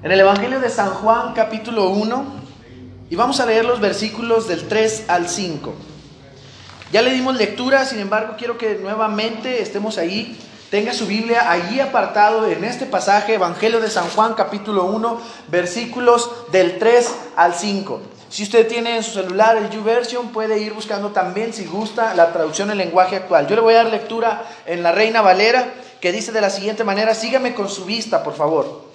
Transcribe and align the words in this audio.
En 0.00 0.12
el 0.12 0.20
Evangelio 0.20 0.60
de 0.60 0.70
San 0.70 0.90
Juan 0.90 1.32
capítulo 1.34 1.90
1 1.90 2.24
y 3.10 3.16
vamos 3.16 3.40
a 3.40 3.46
leer 3.46 3.64
los 3.64 3.80
versículos 3.80 4.46
del 4.46 4.68
3 4.68 5.06
al 5.08 5.28
5. 5.28 5.74
Ya 6.92 7.02
le 7.02 7.10
dimos 7.10 7.36
lectura, 7.36 7.84
sin 7.84 7.98
embargo 7.98 8.34
quiero 8.38 8.56
que 8.56 8.76
nuevamente 8.76 9.60
estemos 9.60 9.98
ahí. 9.98 10.38
Tenga 10.70 10.92
su 10.92 11.08
Biblia 11.08 11.50
allí 11.50 11.80
apartado 11.80 12.46
en 12.46 12.62
este 12.62 12.86
pasaje, 12.86 13.34
Evangelio 13.34 13.80
de 13.80 13.90
San 13.90 14.08
Juan 14.10 14.34
capítulo 14.34 14.84
1, 14.84 15.20
versículos 15.48 16.30
del 16.52 16.78
3 16.78 17.14
al 17.34 17.54
5. 17.54 18.00
Si 18.28 18.44
usted 18.44 18.68
tiene 18.68 18.98
en 18.98 19.02
su 19.02 19.10
celular 19.10 19.56
el 19.56 19.68
YouVersion, 19.68 20.28
puede 20.28 20.60
ir 20.60 20.74
buscando 20.74 21.08
también, 21.08 21.52
si 21.52 21.64
gusta, 21.64 22.14
la 22.14 22.32
traducción 22.32 22.70
en 22.70 22.78
lenguaje 22.78 23.16
actual. 23.16 23.48
Yo 23.48 23.56
le 23.56 23.62
voy 23.62 23.74
a 23.74 23.78
dar 23.78 23.90
lectura 23.90 24.44
en 24.64 24.84
la 24.84 24.92
Reina 24.92 25.22
Valera, 25.22 25.74
que 26.00 26.12
dice 26.12 26.30
de 26.30 26.40
la 26.40 26.50
siguiente 26.50 26.84
manera, 26.84 27.16
sígame 27.16 27.52
con 27.52 27.68
su 27.68 27.84
vista, 27.84 28.22
por 28.22 28.34
favor. 28.34 28.87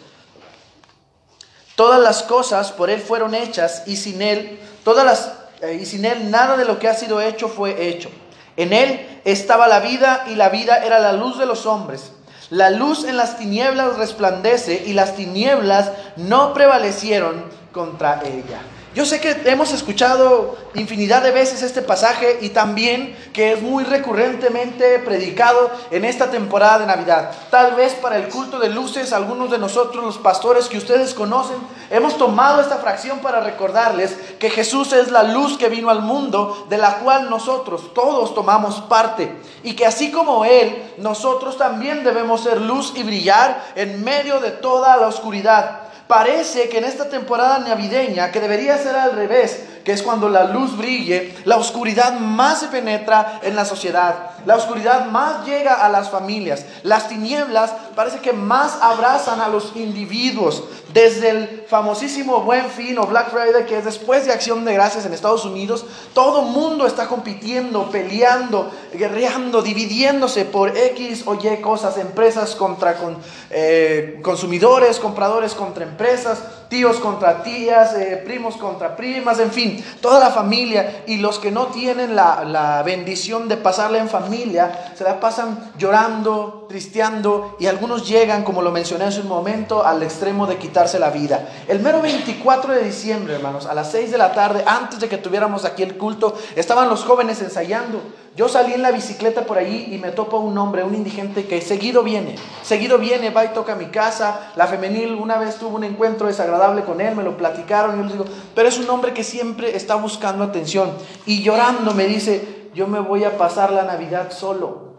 Todas 1.76 2.00
las 2.02 2.23
cosas 2.23 2.72
por 2.72 2.90
Él 2.90 3.02
fueron 3.02 3.34
hechas 3.34 3.84
y 3.88 3.95
sin 3.95 4.22
Él, 4.22 4.59
todas 4.84 5.05
las, 5.05 5.34
eh, 5.62 5.80
y 5.82 5.86
sin 5.86 6.05
Él 6.05 6.30
nada 6.30 6.55
de 6.55 6.66
lo 6.66 6.77
que 6.80 6.88
ha 6.88 6.94
sido 6.94 7.22
hecho 7.22 7.49
fue 7.49 7.88
hecho. 7.88 8.09
En 8.58 8.73
Él 8.73 9.22
estaba 9.26 9.68
la 9.68 9.80
vida 9.80 10.26
y 10.27 10.36
la 10.36 10.49
vida 10.49 10.86
era 10.86 10.99
la 10.99 11.13
luz 11.13 11.40
de 11.40 11.46
los 11.46 11.66
hombres. 11.66 12.12
La 12.49 12.70
luz 12.70 13.04
en 13.05 13.18
las 13.18 13.38
tinieblas 13.38 13.98
resplandece 13.98 14.84
y 14.86 14.94
las 14.94 15.16
tinieblas 15.16 15.91
no 16.18 16.54
prevalecieron 16.54 17.46
contra 17.72 18.21
ella. 18.24 18.62
Yo 18.95 19.07
sé 19.07 19.20
que 19.20 19.41
hemos 19.45 19.73
escuchado 19.73 20.55
infinidad 20.75 21.23
de 21.23 21.31
veces 21.31 21.63
este 21.63 21.81
pasaje 21.81 22.38
y 22.41 22.49
también 22.49 23.17
que 23.34 23.53
es 23.53 23.61
muy 23.61 23.84
recurrentemente 23.84 24.99
predicado 24.99 25.71
en 25.89 26.05
esta 26.05 26.29
temporada 26.29 26.77
de 26.77 26.85
Navidad. 26.85 27.31
Tal 27.49 27.73
vez 27.73 27.95
para 27.95 28.17
el 28.17 28.29
culto 28.29 28.59
de 28.59 28.70
luces, 28.70 29.11
algunos 29.11 29.49
de 29.49 29.57
nosotros, 29.57 30.03
los 30.03 30.20
pastores 30.20 30.67
que 30.67 30.77
ustedes 30.77 31.15
conocen, 31.15 31.55
hemos 31.89 32.20
tomado 32.20 32.61
esta 32.61 32.77
fracción 32.77 33.17
para 33.17 33.39
recordarles 33.39 34.15
que 34.37 34.51
Jesús 34.51 34.93
es 34.93 35.09
la 35.09 35.23
luz 35.23 35.57
que 35.57 35.70
vino 35.70 35.90
al 35.90 36.03
mundo, 36.03 36.68
de 36.70 36.77
la 36.77 36.99
cual 36.99 37.31
nosotros 37.31 37.96
todos 37.96 38.35
tomamos 38.35 38.81
parte. 38.81 39.35
Y 39.63 39.75
que 39.75 39.87
así 39.87 40.12
como 40.12 40.46
Él, 40.46 40.93
nosotros 40.99 41.57
también 41.57 42.03
debemos 42.03 42.43
ser 42.43 42.62
luz 42.62 42.93
y 42.96 43.01
brillar 43.01 43.71
en 43.75 44.03
medio 44.03 44.40
de 44.40 44.51
toda 44.51 44.98
la 44.98 45.07
oscuridad. 45.07 45.82
Parece 46.07 46.70
que 46.70 46.79
en 46.79 46.84
esta 46.84 47.09
temporada 47.09 47.59
navideña, 47.59 48.32
que 48.32 48.40
debería 48.40 48.77
ser 48.77 48.96
al 48.96 49.13
revés, 49.13 49.63
que 49.84 49.91
es 49.91 50.01
cuando 50.01 50.29
la 50.29 50.45
luz 50.45 50.77
brille, 50.77 51.35
la 51.45 51.57
oscuridad 51.57 52.20
más 52.20 52.59
se 52.59 52.67
penetra 52.67 53.39
en 53.43 53.55
la 53.55 53.65
sociedad, 53.65 54.31
la 54.45 54.55
oscuridad 54.55 55.05
más 55.07 55.45
llega 55.45 55.85
a 55.85 55.90
las 55.90 56.09
familias, 56.09 56.65
las 56.84 57.09
tinieblas 57.09 57.73
parece 57.95 58.20
que 58.20 58.34
más 58.34 58.77
abrazan 58.81 59.41
a 59.41 59.49
los 59.49 59.75
individuos, 59.75 60.63
desde 60.93 61.29
el 61.29 61.65
famosísimo 61.67 62.41
Buen 62.41 62.70
Fin 62.70 62.99
o 62.99 63.07
Black 63.07 63.31
Friday, 63.31 63.65
que 63.65 63.79
es 63.79 63.85
después 63.85 64.25
de 64.25 64.31
Acción 64.31 64.63
de 64.63 64.73
Gracias 64.73 65.06
en 65.06 65.13
Estados 65.13 65.44
Unidos, 65.44 65.85
todo 66.13 66.44
mundo 66.44 66.85
está 66.85 67.07
compitiendo, 67.07 67.90
peleando, 67.90 68.69
guerreando, 68.94 69.63
dividiéndose 69.63 70.45
por 70.45 70.78
X 70.78 71.23
o 71.25 71.34
Y 71.34 71.62
cosas, 71.62 71.97
empresas 71.97 72.56
contra 72.56 72.95
con, 72.95 73.18
eh, 73.50 74.19
consumidores, 74.22 75.00
compradores 75.00 75.56
contra 75.56 75.84
empresas, 75.84 76.40
tíos 76.74 77.00
contra 77.00 77.44
tías, 77.44 77.94
eh, 77.94 78.19
primos 78.25 78.57
contra 78.57 78.96
primas, 78.96 79.38
en 79.38 79.52
fin, 79.52 79.85
toda 80.02 80.19
la 80.19 80.31
familia 80.31 81.03
y 81.06 81.18
los 81.18 81.38
que 81.38 81.52
no 81.52 81.68
tienen 81.68 82.16
la, 82.16 82.44
la 82.44 82.81
bendición 82.81 83.47
de 83.47 83.57
pasarla 83.57 84.00
en 84.00 84.09
familia, 84.09 84.91
se 84.97 85.03
la 85.03 85.19
pasan 85.19 85.72
llorando, 85.78 86.66
tristeando 86.68 87.57
y 87.59 87.68
algunos 87.68 88.09
llegan, 88.09 88.44
como 88.44 88.63
lo 88.63 88.72
mencioné 88.72 89.06
en 89.06 89.22
un 89.22 89.28
momento, 89.28 89.85
al 89.85 90.02
extremo 90.02 90.47
de 90.47 90.57
quitarse 90.57 90.97
la 90.97 91.12
vida. 91.12 91.47
El 91.68 91.80
mero 91.80 92.02
24 92.02 92.74
de 92.74 92.84
diciembre, 92.85 93.35
hermanos, 93.35 93.68
a 93.68 93.75
las 93.75 93.91
6 93.91 94.09
de 94.09 94.18
la 94.18 94.34
tarde, 94.34 94.63
antes 94.66 95.00
de 95.00 95.08
que 95.08 95.19
tuviéramos 95.19 95.66
aquí 95.66 95.84
el 95.84 95.96
culto, 95.96 96.35
estaban 96.56 96.90
los 96.90 97.03
jóvenes 97.03 97.40
ensayando. 97.44 98.02
Yo 98.36 98.50
salí 98.50 98.74
en 98.74 98.81
la 98.81 98.90
bicicleta 98.90 99.46
por 99.46 99.59
allí 99.59 99.90
y 99.92 100.00
me 100.00 100.09
topo 100.09 100.40
un 100.40 100.58
hombre, 100.58 100.84
un 100.84 100.96
indigente 100.96 101.46
que 101.46 101.62
seguido 101.62 102.02
viene, 102.02 102.36
seguido 102.64 102.97
viene, 102.97 103.30
va 103.30 103.46
y 103.46 103.50
toca 103.50 103.76
mi 103.76 103.86
casa. 103.86 104.52
La 104.56 104.66
femenil 104.66 105.14
una 105.14 105.38
vez 105.38 105.58
tuvo 105.58 105.76
un 105.76 105.84
encuentro 105.84 106.26
desagradable 106.26 106.62
con 106.85 107.01
él, 107.01 107.16
me 107.16 107.24
lo 107.24 107.38
platicaron 107.38 107.96
y 107.96 107.97
yo 107.97 108.03
les 108.03 108.12
digo, 108.13 108.25
pero 108.56 108.68
es 108.68 108.78
un 108.79 108.90
hombre 108.90 109.13
que 109.13 109.24
siempre 109.24 109.75
está 109.75 109.96
buscando 109.96 110.44
atención. 110.44 110.91
Y 111.25 111.44
llorando 111.44 111.94
me 111.94 112.06
dice, 112.06 112.69
yo 112.74 112.88
me 112.88 113.00
voy 113.00 113.24
a 113.24 113.38
pasar 113.38 113.72
la 113.72 113.84
Navidad 113.84 114.31
solo. 114.31 114.94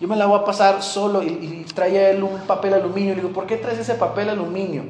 Yo 0.00 0.08
me 0.08 0.16
la 0.16 0.26
voy 0.26 0.40
a 0.40 0.44
pasar 0.44 0.82
solo 0.82 1.22
y, 1.22 1.28
y 1.28 1.64
traía 1.74 2.10
él 2.10 2.22
un 2.22 2.40
papel 2.40 2.74
aluminio. 2.74 3.14
Le 3.14 3.22
digo, 3.22 3.32
¿por 3.32 3.46
qué 3.46 3.56
traes 3.56 3.78
ese 3.78 3.94
papel 3.94 4.28
aluminio? 4.28 4.84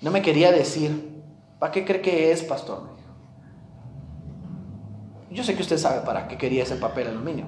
No 0.00 0.10
me 0.10 0.22
quería 0.22 0.52
decir. 0.52 1.22
¿Para 1.58 1.72
qué 1.72 1.84
cree 1.84 2.02
que 2.02 2.30
es, 2.30 2.42
pastor? 2.42 2.82
Yo 5.30 5.42
sé 5.42 5.54
que 5.54 5.62
usted 5.62 5.78
sabe 5.78 6.00
para 6.00 6.28
qué 6.28 6.36
quería 6.36 6.62
ese 6.62 6.76
papel 6.76 7.08
aluminio. 7.08 7.46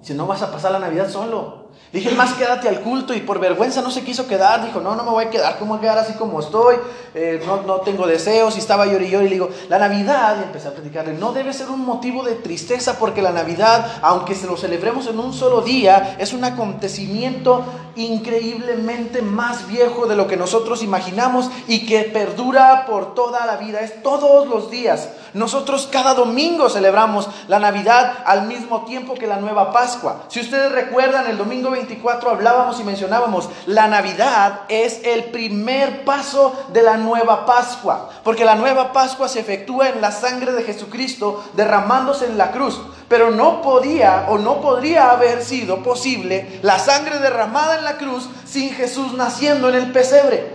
Si 0.00 0.14
no 0.14 0.26
vas 0.26 0.42
a 0.42 0.52
pasar 0.52 0.72
la 0.72 0.78
Navidad 0.78 1.08
solo. 1.08 1.61
Dije, 1.92 2.10
más 2.12 2.32
quédate 2.32 2.70
al 2.70 2.80
culto 2.80 3.12
y 3.12 3.20
por 3.20 3.38
vergüenza 3.38 3.82
no 3.82 3.90
se 3.90 4.02
quiso 4.02 4.26
quedar. 4.26 4.64
Dijo, 4.64 4.80
no, 4.80 4.96
no 4.96 5.04
me 5.04 5.10
voy 5.10 5.24
a 5.26 5.30
quedar, 5.30 5.58
¿cómo 5.58 5.74
voy 5.74 5.78
a 5.78 5.80
quedar 5.82 5.98
así 5.98 6.14
como 6.14 6.40
estoy? 6.40 6.76
Eh, 7.14 7.42
no, 7.46 7.62
no, 7.64 7.80
tengo 7.82 8.06
deseos. 8.06 8.56
Y 8.56 8.60
estaba 8.60 8.86
yo 8.86 8.98
y 8.98 9.08
le 9.10 9.28
digo, 9.28 9.50
la 9.68 9.78
Navidad, 9.78 10.38
y 10.40 10.44
empecé 10.44 10.68
a 10.68 10.72
platicarle, 10.72 11.12
no 11.12 11.32
debe 11.32 11.52
ser 11.52 11.68
un 11.68 11.84
motivo 11.84 12.24
de 12.24 12.36
tristeza 12.36 12.98
porque 12.98 13.20
la 13.20 13.30
Navidad, 13.30 13.98
aunque 14.00 14.34
se 14.34 14.46
lo 14.46 14.56
celebremos 14.56 15.06
en 15.06 15.18
un 15.18 15.34
solo 15.34 15.60
día, 15.60 16.16
es 16.18 16.32
un 16.32 16.44
acontecimiento 16.44 17.62
increíblemente 17.96 19.20
más 19.20 19.68
viejo 19.68 20.06
de 20.06 20.16
lo 20.16 20.26
que 20.26 20.38
nosotros 20.38 20.82
imaginamos 20.82 21.50
y 21.68 21.84
que 21.84 22.04
perdura 22.04 22.86
por 22.86 23.14
toda 23.14 23.44
la 23.44 23.56
vida. 23.58 23.80
Es 23.80 24.02
todos 24.02 24.48
los 24.48 24.70
días. 24.70 25.10
Nosotros 25.34 25.88
cada 25.90 26.14
domingo 26.14 26.70
celebramos 26.70 27.28
la 27.48 27.58
Navidad 27.58 28.18
al 28.24 28.46
mismo 28.46 28.86
tiempo 28.86 29.14
que 29.14 29.26
la 29.26 29.36
nueva 29.36 29.72
Pascua. 29.72 30.24
Si 30.28 30.40
ustedes 30.40 30.72
recuerdan, 30.72 31.26
el 31.26 31.36
domingo 31.36 31.70
24 31.82 32.30
hablábamos 32.30 32.78
y 32.78 32.84
mencionábamos, 32.84 33.48
la 33.66 33.88
Navidad 33.88 34.60
es 34.68 35.00
el 35.04 35.24
primer 35.24 36.04
paso 36.04 36.54
de 36.72 36.82
la 36.82 36.96
nueva 36.96 37.44
Pascua, 37.44 38.10
porque 38.22 38.44
la 38.44 38.54
nueva 38.54 38.92
Pascua 38.92 39.28
se 39.28 39.40
efectúa 39.40 39.88
en 39.88 40.00
la 40.00 40.12
sangre 40.12 40.52
de 40.52 40.62
Jesucristo 40.62 41.42
derramándose 41.54 42.26
en 42.26 42.38
la 42.38 42.52
cruz. 42.52 42.80
Pero 43.08 43.30
no 43.30 43.60
podía 43.60 44.26
o 44.28 44.38
no 44.38 44.60
podría 44.60 45.10
haber 45.10 45.44
sido 45.44 45.82
posible 45.82 46.60
la 46.62 46.78
sangre 46.78 47.18
derramada 47.18 47.78
en 47.78 47.84
la 47.84 47.98
cruz 47.98 48.28
sin 48.46 48.70
Jesús 48.70 49.12
naciendo 49.14 49.68
en 49.68 49.74
el 49.74 49.92
pesebre. 49.92 50.51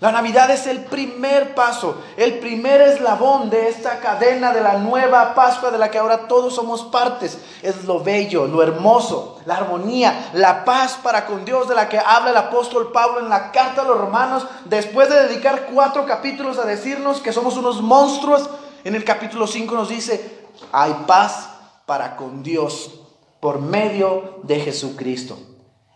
La 0.00 0.12
Navidad 0.12 0.48
es 0.52 0.68
el 0.68 0.84
primer 0.84 1.56
paso, 1.56 1.96
el 2.16 2.38
primer 2.38 2.80
eslabón 2.82 3.50
de 3.50 3.68
esta 3.68 3.98
cadena 3.98 4.52
de 4.52 4.60
la 4.60 4.74
nueva 4.74 5.34
Pascua 5.34 5.72
de 5.72 5.78
la 5.78 5.90
que 5.90 5.98
ahora 5.98 6.28
todos 6.28 6.54
somos 6.54 6.84
partes. 6.84 7.38
Es 7.62 7.84
lo 7.84 7.98
bello, 8.04 8.46
lo 8.46 8.62
hermoso, 8.62 9.40
la 9.44 9.56
armonía, 9.56 10.30
la 10.34 10.64
paz 10.64 11.00
para 11.02 11.26
con 11.26 11.44
Dios 11.44 11.68
de 11.68 11.74
la 11.74 11.88
que 11.88 11.98
habla 11.98 12.30
el 12.30 12.36
apóstol 12.36 12.92
Pablo 12.92 13.18
en 13.18 13.28
la 13.28 13.50
carta 13.50 13.82
a 13.82 13.84
los 13.84 13.98
romanos, 13.98 14.46
después 14.66 15.08
de 15.08 15.26
dedicar 15.26 15.66
cuatro 15.74 16.06
capítulos 16.06 16.58
a 16.58 16.64
decirnos 16.64 17.20
que 17.20 17.32
somos 17.32 17.56
unos 17.56 17.82
monstruos. 17.82 18.48
En 18.84 18.94
el 18.94 19.02
capítulo 19.02 19.48
5 19.48 19.74
nos 19.74 19.88
dice, 19.88 20.46
hay 20.70 20.94
paz 21.08 21.48
para 21.86 22.14
con 22.14 22.44
Dios 22.44 23.00
por 23.40 23.60
medio 23.60 24.38
de 24.44 24.60
Jesucristo. 24.60 25.36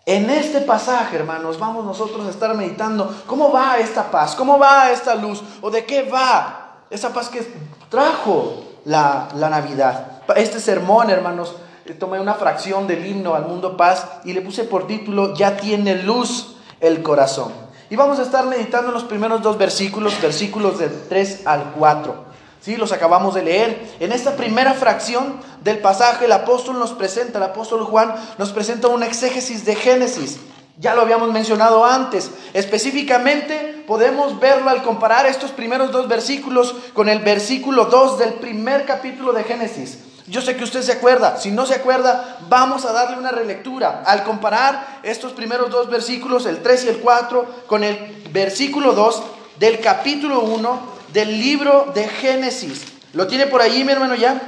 En 0.04 0.30
este 0.30 0.62
pasaje, 0.62 1.16
hermanos, 1.16 1.60
vamos 1.60 1.84
nosotros 1.84 2.26
a 2.26 2.30
estar 2.30 2.54
meditando 2.56 3.14
cómo 3.26 3.52
va 3.52 3.78
esta 3.78 4.10
paz, 4.10 4.34
cómo 4.34 4.58
va 4.58 4.90
esta 4.90 5.14
luz, 5.14 5.42
o 5.60 5.70
de 5.70 5.84
qué 5.84 6.02
va 6.02 6.80
esa 6.90 7.12
paz 7.12 7.28
que 7.28 7.46
trajo 7.88 8.64
la, 8.84 9.28
la 9.36 9.48
Navidad. 9.48 10.22
Este 10.34 10.58
sermón, 10.58 11.08
hermanos, 11.08 11.54
eh, 11.84 11.94
tomé 11.94 12.18
una 12.18 12.34
fracción 12.34 12.88
del 12.88 13.06
himno 13.06 13.34
al 13.34 13.46
mundo 13.46 13.76
paz 13.76 14.06
y 14.24 14.32
le 14.32 14.40
puse 14.40 14.64
por 14.64 14.88
título, 14.88 15.34
ya 15.34 15.56
tiene 15.56 16.02
luz 16.02 16.56
el 16.80 17.02
corazón. 17.02 17.52
Y 17.88 17.94
vamos 17.94 18.18
a 18.18 18.22
estar 18.22 18.46
meditando 18.46 18.90
los 18.90 19.04
primeros 19.04 19.40
dos 19.40 19.56
versículos, 19.56 20.20
versículos 20.20 20.78
del 20.78 21.08
3 21.08 21.46
al 21.46 21.74
4. 21.78 22.31
Sí, 22.62 22.76
los 22.76 22.92
acabamos 22.92 23.34
de 23.34 23.42
leer. 23.42 23.96
En 23.98 24.12
esta 24.12 24.36
primera 24.36 24.74
fracción 24.74 25.40
del 25.62 25.78
pasaje, 25.78 26.26
el 26.26 26.32
apóstol 26.32 26.78
nos 26.78 26.92
presenta, 26.92 27.38
el 27.38 27.44
apóstol 27.44 27.84
Juan 27.84 28.14
nos 28.38 28.52
presenta 28.52 28.86
una 28.86 29.06
exégesis 29.06 29.64
de 29.64 29.74
Génesis. 29.74 30.38
Ya 30.78 30.94
lo 30.94 31.02
habíamos 31.02 31.32
mencionado 31.32 31.84
antes. 31.84 32.30
Específicamente 32.54 33.84
podemos 33.86 34.38
verlo 34.38 34.70
al 34.70 34.84
comparar 34.84 35.26
estos 35.26 35.50
primeros 35.50 35.90
dos 35.90 36.06
versículos 36.06 36.76
con 36.94 37.08
el 37.08 37.18
versículo 37.18 37.86
2 37.86 38.18
del 38.20 38.34
primer 38.34 38.86
capítulo 38.86 39.32
de 39.32 39.42
Génesis. 39.42 39.98
Yo 40.28 40.40
sé 40.40 40.56
que 40.56 40.64
usted 40.64 40.82
se 40.82 40.92
acuerda. 40.92 41.38
Si 41.38 41.50
no 41.50 41.66
se 41.66 41.74
acuerda, 41.74 42.38
vamos 42.48 42.84
a 42.84 42.92
darle 42.92 43.18
una 43.18 43.32
relectura. 43.32 44.04
Al 44.06 44.22
comparar 44.22 45.00
estos 45.02 45.32
primeros 45.32 45.68
dos 45.70 45.90
versículos, 45.90 46.46
el 46.46 46.62
3 46.62 46.84
y 46.84 46.88
el 46.90 46.98
4, 46.98 47.64
con 47.66 47.82
el 47.82 48.24
versículo 48.30 48.92
2 48.92 49.22
del 49.58 49.80
capítulo 49.80 50.40
1 50.42 50.91
del 51.12 51.40
libro 51.40 51.92
de 51.94 52.08
Génesis. 52.08 52.84
¿Lo 53.12 53.26
tiene 53.26 53.46
por 53.46 53.60
allí, 53.60 53.84
mi 53.84 53.92
hermano, 53.92 54.14
ya? 54.14 54.40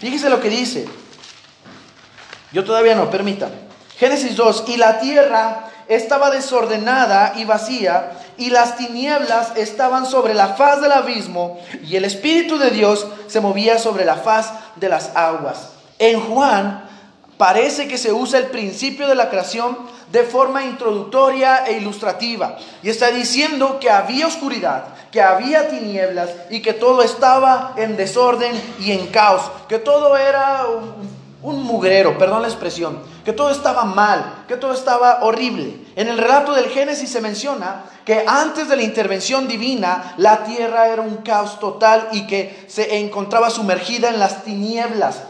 Fíjese 0.00 0.30
lo 0.30 0.40
que 0.40 0.50
dice. 0.50 0.86
Yo 2.52 2.64
todavía 2.64 2.94
no, 2.94 3.10
permítame. 3.10 3.54
Génesis 3.98 4.36
2, 4.36 4.64
y 4.68 4.76
la 4.76 5.00
tierra 5.00 5.70
estaba 5.88 6.30
desordenada 6.30 7.34
y 7.36 7.44
vacía, 7.44 8.12
y 8.36 8.50
las 8.50 8.76
tinieblas 8.76 9.56
estaban 9.56 10.06
sobre 10.06 10.34
la 10.34 10.48
faz 10.48 10.80
del 10.80 10.92
abismo, 10.92 11.58
y 11.82 11.96
el 11.96 12.04
Espíritu 12.04 12.58
de 12.58 12.70
Dios 12.70 13.06
se 13.26 13.40
movía 13.40 13.78
sobre 13.78 14.04
la 14.04 14.16
faz 14.16 14.52
de 14.76 14.88
las 14.88 15.16
aguas. 15.16 15.70
En 15.98 16.20
Juan 16.20 16.88
parece 17.38 17.88
que 17.88 17.98
se 17.98 18.12
usa 18.12 18.38
el 18.38 18.46
principio 18.46 19.08
de 19.08 19.16
la 19.16 19.30
creación 19.30 19.76
de 20.12 20.22
forma 20.22 20.64
introductoria 20.64 21.66
e 21.66 21.78
ilustrativa, 21.78 22.56
y 22.82 22.88
está 22.88 23.10
diciendo 23.10 23.78
que 23.80 23.90
había 23.90 24.26
oscuridad, 24.26 24.84
que 25.10 25.22
había 25.22 25.68
tinieblas 25.68 26.30
y 26.50 26.60
que 26.60 26.72
todo 26.72 27.02
estaba 27.02 27.74
en 27.76 27.96
desorden 27.96 28.52
y 28.80 28.92
en 28.92 29.06
caos, 29.08 29.42
que 29.68 29.78
todo 29.78 30.16
era 30.16 30.66
un, 31.42 31.62
mugrero, 31.62 32.18
perdón 32.18 32.42
la 32.42 32.48
expresión, 32.48 32.98
que 33.24 33.32
todo 33.32 33.50
estaba 33.50 33.84
mal, 33.84 34.44
que 34.48 34.56
todo 34.56 34.72
estaba 34.72 35.20
horrible. 35.22 35.78
En 35.96 36.08
el 36.08 36.18
relato 36.18 36.52
del 36.52 36.68
Génesis 36.68 37.10
se 37.10 37.20
menciona 37.20 37.84
que 38.04 38.24
antes 38.26 38.68
de 38.68 38.76
la 38.76 38.82
intervención 38.82 39.48
divina 39.48 40.14
la 40.16 40.44
tierra 40.44 40.88
era 40.88 41.02
un 41.02 41.18
caos 41.18 41.58
total 41.60 42.08
y 42.12 42.26
que 42.26 42.66
se 42.68 42.98
encontraba 42.98 43.50
sumergida 43.50 44.08
en 44.08 44.18
las 44.18 44.44
tinieblas. 44.44 45.22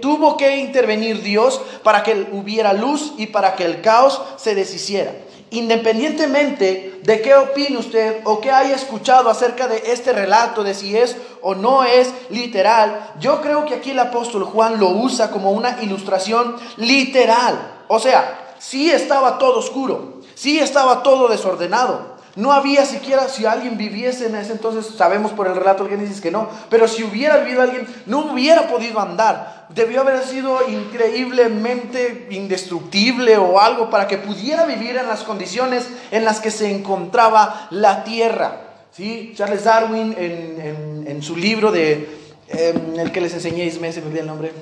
Tuvo 0.00 0.36
que 0.36 0.56
intervenir 0.56 1.22
Dios 1.22 1.60
para 1.82 2.02
que 2.02 2.28
hubiera 2.32 2.72
luz 2.72 3.14
y 3.16 3.26
para 3.26 3.56
que 3.56 3.64
el 3.64 3.80
caos 3.80 4.20
se 4.36 4.54
deshiciera 4.54 5.12
independientemente 5.52 6.98
de 7.02 7.20
qué 7.20 7.34
opine 7.34 7.76
usted 7.76 8.22
o 8.24 8.40
qué 8.40 8.50
haya 8.50 8.74
escuchado 8.74 9.28
acerca 9.28 9.68
de 9.68 9.92
este 9.92 10.12
relato, 10.12 10.64
de 10.64 10.74
si 10.74 10.96
es 10.96 11.16
o 11.42 11.54
no 11.54 11.84
es 11.84 12.10
literal, 12.30 13.12
yo 13.20 13.42
creo 13.42 13.66
que 13.66 13.74
aquí 13.74 13.90
el 13.90 13.98
apóstol 13.98 14.44
Juan 14.44 14.80
lo 14.80 14.88
usa 14.88 15.30
como 15.30 15.52
una 15.52 15.78
ilustración 15.82 16.56
literal. 16.78 17.84
O 17.88 17.98
sea, 17.98 18.54
sí 18.58 18.90
estaba 18.90 19.38
todo 19.38 19.58
oscuro, 19.58 20.22
sí 20.34 20.58
estaba 20.58 21.02
todo 21.02 21.28
desordenado, 21.28 22.11
no 22.34 22.52
había 22.52 22.86
siquiera, 22.86 23.28
si 23.28 23.44
alguien 23.44 23.76
viviese 23.76 24.26
en 24.26 24.36
ese 24.36 24.52
entonces, 24.52 24.94
sabemos 24.96 25.32
por 25.32 25.46
el 25.46 25.54
relato 25.54 25.84
del 25.84 25.92
Génesis 25.92 26.20
que 26.20 26.30
no, 26.30 26.48
pero 26.70 26.88
si 26.88 27.04
hubiera 27.04 27.36
vivido 27.38 27.60
alguien, 27.60 27.86
no 28.06 28.32
hubiera 28.32 28.68
podido 28.68 29.00
andar. 29.00 29.66
Debió 29.68 30.00
haber 30.00 30.22
sido 30.22 30.66
increíblemente 30.66 32.28
indestructible 32.30 33.36
o 33.36 33.60
algo 33.60 33.90
para 33.90 34.08
que 34.08 34.16
pudiera 34.16 34.64
vivir 34.64 34.96
en 34.96 35.08
las 35.08 35.24
condiciones 35.24 35.86
en 36.10 36.24
las 36.24 36.40
que 36.40 36.50
se 36.50 36.74
encontraba 36.74 37.68
la 37.70 38.02
tierra. 38.04 38.60
¿Sí? 38.92 39.32
Charles 39.36 39.64
Darwin 39.64 40.14
en, 40.18 41.22
su 41.22 41.36
libro 41.36 41.70
de, 41.70 42.18
em, 42.48 42.98
el 42.98 43.12
que 43.12 43.20
les 43.20 43.32
enseñé, 43.34 43.70
me 43.78 43.92
se 43.92 44.00
me 44.00 44.18
el 44.18 44.26
nombre, 44.26 44.52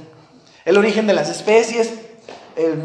El 0.64 0.76
origen 0.76 1.06
de 1.06 1.14
las 1.14 1.28
especies, 1.30 1.92
em, 2.56 2.80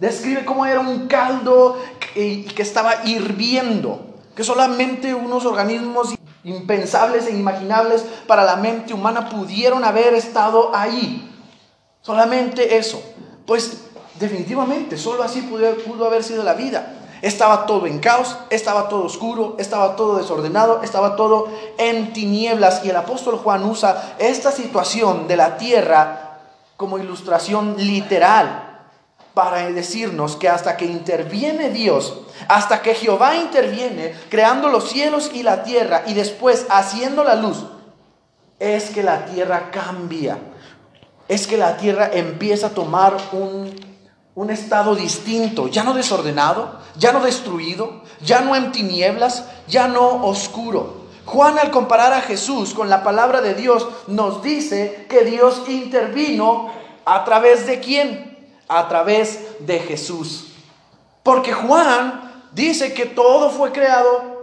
describe 0.00 0.44
cómo 0.44 0.64
era 0.64 0.80
un 0.80 1.08
caldo 1.08 1.80
que, 2.14 2.44
que 2.44 2.62
estaba 2.62 3.04
hirviendo 3.04 4.11
que 4.34 4.44
solamente 4.44 5.14
unos 5.14 5.44
organismos 5.44 6.14
impensables 6.44 7.26
e 7.26 7.30
inimaginables 7.30 8.04
para 8.26 8.44
la 8.44 8.56
mente 8.56 8.94
humana 8.94 9.28
pudieron 9.28 9.84
haber 9.84 10.14
estado 10.14 10.74
ahí. 10.74 11.28
Solamente 12.00 12.76
eso. 12.76 13.02
Pues 13.46 13.84
definitivamente, 14.18 14.96
solo 14.96 15.22
así 15.22 15.42
pudo, 15.42 15.74
pudo 15.78 16.06
haber 16.06 16.24
sido 16.24 16.42
la 16.42 16.54
vida. 16.54 16.98
Estaba 17.20 17.66
todo 17.66 17.86
en 17.86 18.00
caos, 18.00 18.36
estaba 18.50 18.88
todo 18.88 19.04
oscuro, 19.04 19.54
estaba 19.58 19.94
todo 19.94 20.18
desordenado, 20.18 20.82
estaba 20.82 21.14
todo 21.14 21.48
en 21.78 22.12
tinieblas. 22.12 22.84
Y 22.84 22.90
el 22.90 22.96
apóstol 22.96 23.36
Juan 23.36 23.64
usa 23.64 24.16
esta 24.18 24.50
situación 24.50 25.28
de 25.28 25.36
la 25.36 25.56
tierra 25.56 26.40
como 26.76 26.98
ilustración 26.98 27.76
literal 27.78 28.71
para 29.34 29.70
decirnos 29.70 30.36
que 30.36 30.48
hasta 30.48 30.76
que 30.76 30.84
interviene 30.84 31.70
Dios, 31.70 32.20
hasta 32.48 32.82
que 32.82 32.94
Jehová 32.94 33.36
interviene 33.36 34.14
creando 34.28 34.68
los 34.68 34.90
cielos 34.90 35.30
y 35.32 35.42
la 35.42 35.62
tierra 35.62 36.02
y 36.06 36.14
después 36.14 36.66
haciendo 36.68 37.24
la 37.24 37.34
luz, 37.34 37.64
es 38.58 38.90
que 38.90 39.02
la 39.02 39.24
tierra 39.24 39.70
cambia, 39.70 40.38
es 41.28 41.46
que 41.46 41.56
la 41.56 41.76
tierra 41.76 42.10
empieza 42.12 42.68
a 42.68 42.70
tomar 42.70 43.16
un, 43.32 43.74
un 44.34 44.50
estado 44.50 44.94
distinto, 44.94 45.68
ya 45.68 45.82
no 45.82 45.94
desordenado, 45.94 46.78
ya 46.96 47.12
no 47.12 47.20
destruido, 47.20 48.02
ya 48.20 48.40
no 48.42 48.54
en 48.54 48.70
tinieblas, 48.70 49.44
ya 49.66 49.88
no 49.88 50.26
oscuro. 50.26 51.02
Juan 51.24 51.58
al 51.58 51.70
comparar 51.70 52.12
a 52.12 52.20
Jesús 52.20 52.74
con 52.74 52.90
la 52.90 53.02
palabra 53.02 53.40
de 53.40 53.54
Dios 53.54 53.88
nos 54.08 54.42
dice 54.42 55.06
que 55.08 55.24
Dios 55.24 55.62
intervino 55.68 56.70
a 57.04 57.24
través 57.24 57.66
de 57.66 57.80
quién? 57.80 58.31
A 58.78 58.88
través 58.88 59.38
de 59.60 59.78
Jesús. 59.80 60.52
Porque 61.22 61.52
Juan 61.52 62.46
dice 62.52 62.92
que 62.94 63.06
todo 63.06 63.50
fue 63.50 63.72
creado, 63.72 64.42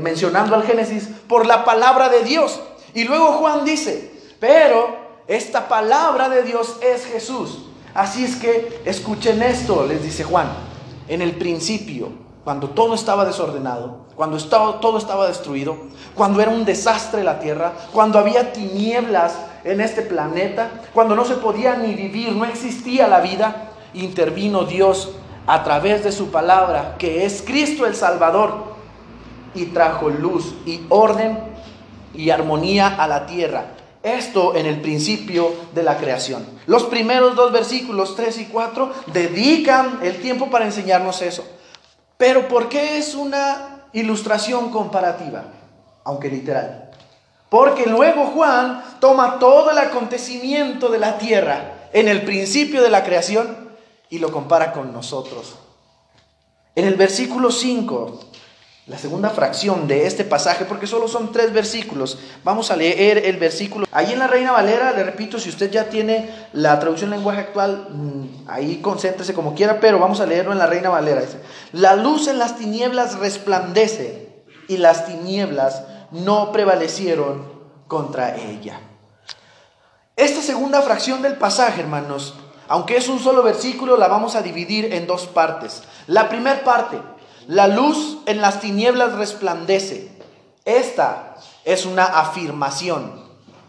mencionando 0.00 0.54
al 0.54 0.64
Génesis, 0.64 1.08
por 1.28 1.46
la 1.46 1.64
palabra 1.64 2.08
de 2.08 2.22
Dios. 2.22 2.60
Y 2.92 3.04
luego 3.04 3.32
Juan 3.34 3.64
dice, 3.64 4.12
pero 4.40 4.96
esta 5.26 5.68
palabra 5.68 6.28
de 6.28 6.42
Dios 6.42 6.76
es 6.82 7.06
Jesús. 7.06 7.66
Así 7.94 8.24
es 8.24 8.36
que 8.36 8.82
escuchen 8.84 9.42
esto, 9.42 9.86
les 9.86 10.02
dice 10.02 10.24
Juan. 10.24 10.48
En 11.08 11.22
el 11.22 11.32
principio, 11.36 12.23
cuando 12.44 12.68
todo 12.68 12.94
estaba 12.94 13.24
desordenado, 13.24 14.04
cuando 14.16 14.36
todo 14.38 14.98
estaba 14.98 15.26
destruido, 15.26 15.76
cuando 16.14 16.40
era 16.40 16.50
un 16.50 16.64
desastre 16.64 17.24
la 17.24 17.40
tierra, 17.40 17.72
cuando 17.92 18.18
había 18.18 18.52
tinieblas 18.52 19.34
en 19.64 19.80
este 19.80 20.02
planeta, 20.02 20.70
cuando 20.92 21.16
no 21.16 21.24
se 21.24 21.36
podía 21.36 21.74
ni 21.76 21.94
vivir, 21.94 22.32
no 22.32 22.44
existía 22.44 23.08
la 23.08 23.20
vida, 23.20 23.70
intervino 23.94 24.64
Dios 24.64 25.12
a 25.46 25.64
través 25.64 26.04
de 26.04 26.12
su 26.12 26.30
palabra, 26.30 26.96
que 26.98 27.24
es 27.24 27.42
Cristo 27.42 27.86
el 27.86 27.94
Salvador, 27.94 28.74
y 29.54 29.66
trajo 29.66 30.10
luz 30.10 30.54
y 30.66 30.82
orden 30.88 31.38
y 32.12 32.30
armonía 32.30 32.88
a 32.88 33.08
la 33.08 33.24
tierra. 33.24 33.66
Esto 34.02 34.54
en 34.54 34.66
el 34.66 34.82
principio 34.82 35.50
de 35.74 35.82
la 35.82 35.96
creación. 35.96 36.44
Los 36.66 36.84
primeros 36.84 37.36
dos 37.36 37.52
versículos, 37.52 38.16
3 38.16 38.38
y 38.40 38.44
4, 38.46 38.92
dedican 39.06 40.00
el 40.02 40.20
tiempo 40.20 40.50
para 40.50 40.66
enseñarnos 40.66 41.22
eso. 41.22 41.42
Pero 42.16 42.48
¿por 42.48 42.68
qué 42.68 42.98
es 42.98 43.14
una 43.14 43.86
ilustración 43.92 44.70
comparativa? 44.70 45.44
Aunque 46.04 46.28
literal. 46.28 46.90
Porque 47.48 47.86
luego 47.86 48.26
Juan 48.26 48.82
toma 49.00 49.38
todo 49.38 49.70
el 49.70 49.78
acontecimiento 49.78 50.88
de 50.88 50.98
la 50.98 51.18
tierra 51.18 51.88
en 51.92 52.08
el 52.08 52.22
principio 52.22 52.82
de 52.82 52.90
la 52.90 53.04
creación 53.04 53.68
y 54.10 54.18
lo 54.18 54.32
compara 54.32 54.72
con 54.72 54.92
nosotros. 54.92 55.54
En 56.74 56.86
el 56.86 56.96
versículo 56.96 57.50
5, 57.50 58.20
la 58.86 58.98
segunda 58.98 59.30
fracción 59.30 59.88
de 59.88 60.06
este 60.06 60.24
pasaje, 60.24 60.66
porque 60.66 60.86
solo 60.86 61.08
son 61.08 61.32
tres 61.32 61.54
versículos, 61.54 62.18
vamos 62.44 62.70
a 62.70 62.76
leer 62.76 63.16
el 63.24 63.38
versículo. 63.38 63.86
Ahí 63.90 64.12
en 64.12 64.18
la 64.18 64.26
Reina 64.26 64.52
Valera, 64.52 64.92
le 64.92 65.02
repito, 65.02 65.38
si 65.38 65.48
usted 65.48 65.70
ya 65.70 65.88
tiene 65.88 66.28
la 66.52 66.78
traducción 66.78 67.10
en 67.10 67.18
lenguaje 67.18 67.40
actual, 67.40 67.88
mm, 67.90 68.46
ahí 68.46 68.82
concéntrese 68.82 69.32
como 69.32 69.54
quiera, 69.54 69.80
pero 69.80 69.98
vamos 69.98 70.20
a 70.20 70.26
leerlo 70.26 70.52
en 70.52 70.58
la 70.58 70.66
Reina 70.66 70.90
Valera. 70.90 71.22
La 71.72 71.96
luz 71.96 72.28
en 72.28 72.38
las 72.38 72.56
tinieblas 72.58 73.18
resplandece 73.18 74.44
y 74.68 74.76
las 74.76 75.06
tinieblas 75.06 75.82
no 76.10 76.52
prevalecieron 76.52 77.54
contra 77.88 78.36
ella. 78.36 78.80
Esta 80.14 80.42
segunda 80.42 80.82
fracción 80.82 81.22
del 81.22 81.36
pasaje, 81.36 81.80
hermanos, 81.80 82.34
aunque 82.68 82.96
es 82.96 83.08
un 83.08 83.18
solo 83.18 83.42
versículo, 83.42 83.96
la 83.96 84.08
vamos 84.08 84.36
a 84.36 84.42
dividir 84.42 84.92
en 84.92 85.06
dos 85.06 85.26
partes. 85.26 85.82
La 86.06 86.28
primera 86.28 86.62
parte, 86.64 86.98
la 87.46 87.68
luz 87.68 88.18
en 88.26 88.40
las 88.40 88.60
tinieblas 88.60 89.12
resplandece. 89.14 90.10
Esta 90.64 91.36
es 91.64 91.84
una 91.84 92.04
afirmación, 92.04 93.22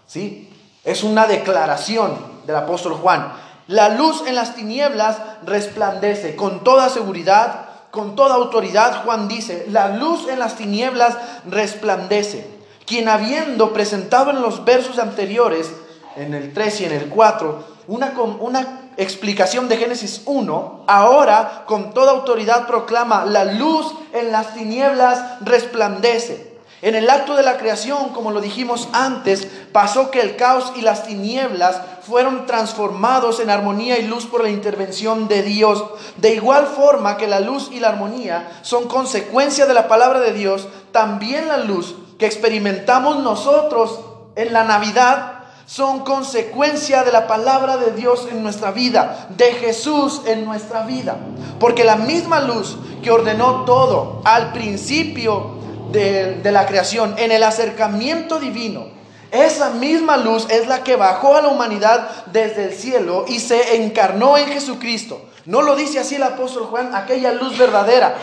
¿sí? 0.08 0.50
Es 0.84 1.04
una 1.04 1.28
declaración 1.28 2.18
del 2.46 2.56
apóstol 2.56 2.94
Juan. 2.94 3.34
La 3.68 3.90
luz 3.90 4.24
en 4.28 4.36
las 4.36 4.56
tinieblas 4.56 5.18
resplandece 5.44 6.36
con 6.36 6.64
toda 6.64 6.90
seguridad, 6.90 7.66
con 7.92 8.16
toda 8.16 8.36
autoridad, 8.36 9.04
Juan 9.04 9.28
dice, 9.28 9.66
la 9.70 9.90
luz 9.90 10.28
en 10.30 10.40
las 10.40 10.56
tinieblas 10.56 11.18
resplandece. 11.50 12.56
Quien 12.86 13.10
habiendo 13.10 13.74
presentado 13.74 14.30
en 14.30 14.42
los 14.42 14.64
versos 14.64 15.00
anteriores, 15.00 15.72
en 16.16 16.34
el 16.34 16.54
3 16.54 16.82
y 16.82 16.86
en 16.86 16.92
el 16.92 17.10
4, 17.10 17.64
una, 17.88 18.14
una 18.40 18.85
explicación 18.98 19.68
de 19.68 19.78
Génesis 19.78 20.22
1, 20.26 20.86
ahora 20.88 21.64
con 21.66 21.94
toda 21.94 22.12
autoridad 22.12 22.68
proclama, 22.68 23.26
la 23.26 23.46
luz 23.46 23.94
en 24.14 24.32
las 24.32 24.54
tinieblas 24.54 25.40
resplandece. 25.42 26.56
En 26.82 26.94
el 26.94 27.10
acto 27.10 27.36
de 27.36 27.44
la 27.44 27.58
creación, 27.58 28.10
como 28.10 28.32
lo 28.32 28.42
dijimos 28.42 28.90
antes, 28.94 29.48
pasó 29.72 30.12
que 30.12 30.22
el 30.22 30.36
caos 30.36 30.74
y 30.76 30.82
las 30.82 31.04
tinieblas 31.08 31.82
fueron 32.02 32.46
transformados 32.46 33.40
en 33.40 33.50
armonía 33.50 33.98
y 33.98 34.08
luz 34.08 34.26
por 34.28 34.44
la 34.44 34.50
intervención 34.50 35.28
de 35.28 35.42
Dios. 35.42 35.84
De 36.18 36.36
igual 36.36 36.68
forma 36.68 37.18
que 37.18 37.28
la 37.28 37.40
luz 37.40 37.70
y 37.72 37.80
la 37.80 37.90
armonía 37.90 38.60
son 38.62 38.88
consecuencia 38.88 39.66
de 39.66 39.74
la 39.74 39.88
palabra 39.88 40.20
de 40.20 40.34
Dios, 40.34 40.68
también 40.92 41.48
la 41.48 41.58
luz 41.58 41.96
que 42.20 42.28
experimentamos 42.28 43.18
nosotros 43.18 44.02
en 44.36 44.54
la 44.54 44.64
Navidad 44.64 45.35
son 45.66 46.02
consecuencia 46.02 47.04
de 47.04 47.12
la 47.12 47.28
palabra 47.28 47.78
de 47.78 47.92
Dios 47.92 48.28
en 48.32 48.44
nuestra 48.44 48.72
vida, 48.72 49.28
de 49.30 49.54
Jesús 49.54 50.22
en 50.26 50.46
nuestra 50.46 50.86
vida. 50.86 51.18
Porque 51.60 51.84
la 51.84 51.96
misma 51.96 52.42
luz 52.42 52.78
que 53.02 53.12
ordenó 53.12 53.66
todo 53.66 54.22
al 54.26 54.52
principio 54.54 55.56
de, 55.92 56.36
de 56.36 56.52
la 56.52 56.66
creación, 56.66 57.16
en 57.18 57.32
el 57.32 57.44
acercamiento 57.44 58.40
divino, 58.40 58.96
esa 59.32 59.72
misma 59.72 60.18
luz 60.18 60.48
es 60.50 60.68
la 60.68 60.84
que 60.84 60.96
bajó 60.96 61.36
a 61.36 61.42
la 61.42 61.50
humanidad 61.50 62.10
desde 62.28 62.66
el 62.66 62.74
cielo 62.74 63.26
y 63.28 63.40
se 63.40 63.76
encarnó 63.84 64.38
en 64.38 64.48
Jesucristo. 64.48 65.20
No 65.46 65.62
lo 65.62 65.76
dice 65.76 66.00
así 66.00 66.16
el 66.16 66.24
apóstol 66.24 66.66
Juan, 66.66 66.96
aquella 66.96 67.34
luz 67.34 67.58
verdadera. 67.58 68.16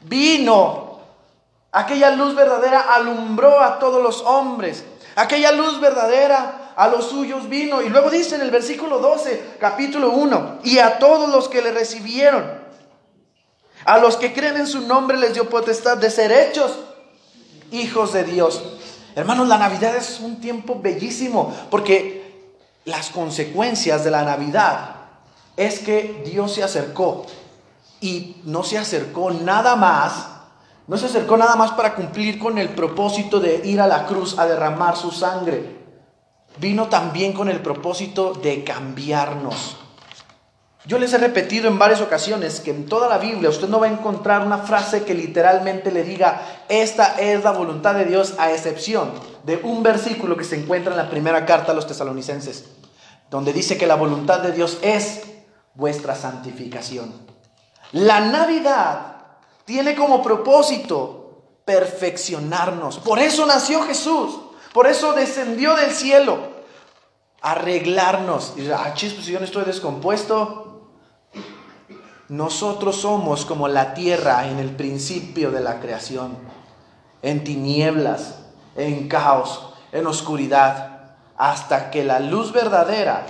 Vino, 0.00 0.98
aquella 1.72 2.10
luz 2.10 2.34
verdadera 2.34 2.80
alumbró 2.94 3.60
a 3.60 3.78
todos 3.78 4.02
los 4.02 4.22
hombres. 4.22 4.84
Aquella 5.16 5.52
luz 5.52 5.80
verdadera 5.80 6.72
a 6.76 6.88
los 6.88 7.08
suyos 7.08 7.48
vino. 7.48 7.82
Y 7.82 7.88
luego 7.88 8.10
dice 8.10 8.34
en 8.34 8.40
el 8.40 8.50
versículo 8.50 8.98
12, 8.98 9.56
capítulo 9.60 10.10
1, 10.10 10.60
y 10.64 10.78
a 10.78 10.98
todos 10.98 11.30
los 11.30 11.48
que 11.48 11.62
le 11.62 11.72
recibieron, 11.72 12.44
a 13.84 13.98
los 13.98 14.16
que 14.16 14.32
creen 14.32 14.56
en 14.56 14.66
su 14.66 14.80
nombre 14.80 15.16
les 15.16 15.34
dio 15.34 15.48
potestad 15.48 15.98
de 15.98 16.10
ser 16.10 16.32
hechos 16.32 16.72
hijos 17.70 18.12
de 18.12 18.24
Dios. 18.24 18.62
Hermanos, 19.14 19.46
la 19.48 19.58
Navidad 19.58 19.94
es 19.96 20.20
un 20.20 20.40
tiempo 20.40 20.80
bellísimo 20.80 21.54
porque 21.70 22.24
las 22.84 23.10
consecuencias 23.10 24.04
de 24.04 24.10
la 24.10 24.24
Navidad 24.24 24.96
es 25.56 25.78
que 25.78 26.22
Dios 26.26 26.54
se 26.54 26.62
acercó 26.62 27.26
y 28.00 28.36
no 28.44 28.64
se 28.64 28.78
acercó 28.78 29.30
nada 29.30 29.76
más, 29.76 30.26
no 30.86 30.98
se 30.98 31.06
acercó 31.06 31.36
nada 31.36 31.56
más 31.56 31.72
para 31.72 31.94
cumplir 31.94 32.38
con 32.38 32.58
el 32.58 32.70
propósito 32.70 33.40
de 33.40 33.62
ir 33.64 33.80
a 33.80 33.86
la 33.86 34.06
cruz 34.06 34.38
a 34.38 34.46
derramar 34.46 34.96
su 34.96 35.10
sangre. 35.10 35.84
Vino 36.58 36.88
también 36.88 37.32
con 37.32 37.48
el 37.48 37.60
propósito 37.60 38.34
de 38.34 38.62
cambiarnos. 38.64 39.78
Yo 40.86 40.98
les 40.98 41.14
he 41.14 41.18
repetido 41.18 41.68
en 41.68 41.78
varias 41.78 42.02
ocasiones 42.02 42.60
que 42.60 42.70
en 42.70 42.84
toda 42.84 43.08
la 43.08 43.16
Biblia 43.16 43.48
usted 43.48 43.68
no 43.68 43.80
va 43.80 43.86
a 43.86 43.90
encontrar 43.90 44.46
una 44.46 44.58
frase 44.58 45.04
que 45.04 45.14
literalmente 45.14 45.90
le 45.90 46.02
diga, 46.02 46.42
esta 46.68 47.18
es 47.18 47.42
la 47.42 47.52
voluntad 47.52 47.94
de 47.94 48.04
Dios, 48.04 48.34
a 48.36 48.52
excepción 48.52 49.12
de 49.44 49.56
un 49.56 49.82
versículo 49.82 50.36
que 50.36 50.44
se 50.44 50.60
encuentra 50.60 50.92
en 50.92 50.98
la 50.98 51.08
primera 51.08 51.46
carta 51.46 51.72
a 51.72 51.74
los 51.74 51.86
tesalonicenses, 51.86 52.66
donde 53.30 53.54
dice 53.54 53.78
que 53.78 53.86
la 53.86 53.94
voluntad 53.94 54.40
de 54.40 54.52
Dios 54.52 54.76
es 54.82 55.22
vuestra 55.74 56.14
santificación. 56.14 57.14
La 57.92 58.20
Navidad 58.20 59.13
tiene 59.64 59.94
como 59.94 60.22
propósito 60.22 61.42
perfeccionarnos. 61.64 62.98
Por 62.98 63.18
eso 63.18 63.46
nació 63.46 63.82
Jesús, 63.82 64.38
por 64.72 64.86
eso 64.86 65.12
descendió 65.12 65.74
del 65.76 65.90
cielo, 65.90 66.38
arreglarnos. 67.40 68.54
Y 68.56 68.70
ah, 68.70 68.92
chis, 68.94 69.14
pues 69.14 69.26
yo 69.26 69.38
no 69.38 69.44
estoy 69.44 69.64
descompuesto, 69.64 70.90
nosotros 72.28 72.96
somos 72.96 73.44
como 73.44 73.68
la 73.68 73.94
tierra 73.94 74.48
en 74.48 74.58
el 74.58 74.70
principio 74.70 75.50
de 75.50 75.60
la 75.60 75.80
creación, 75.80 76.36
en 77.22 77.44
tinieblas, 77.44 78.40
en 78.76 79.08
caos, 79.08 79.74
en 79.92 80.06
oscuridad, 80.06 81.16
hasta 81.36 81.90
que 81.90 82.04
la 82.04 82.20
luz 82.20 82.52
verdadera 82.52 83.26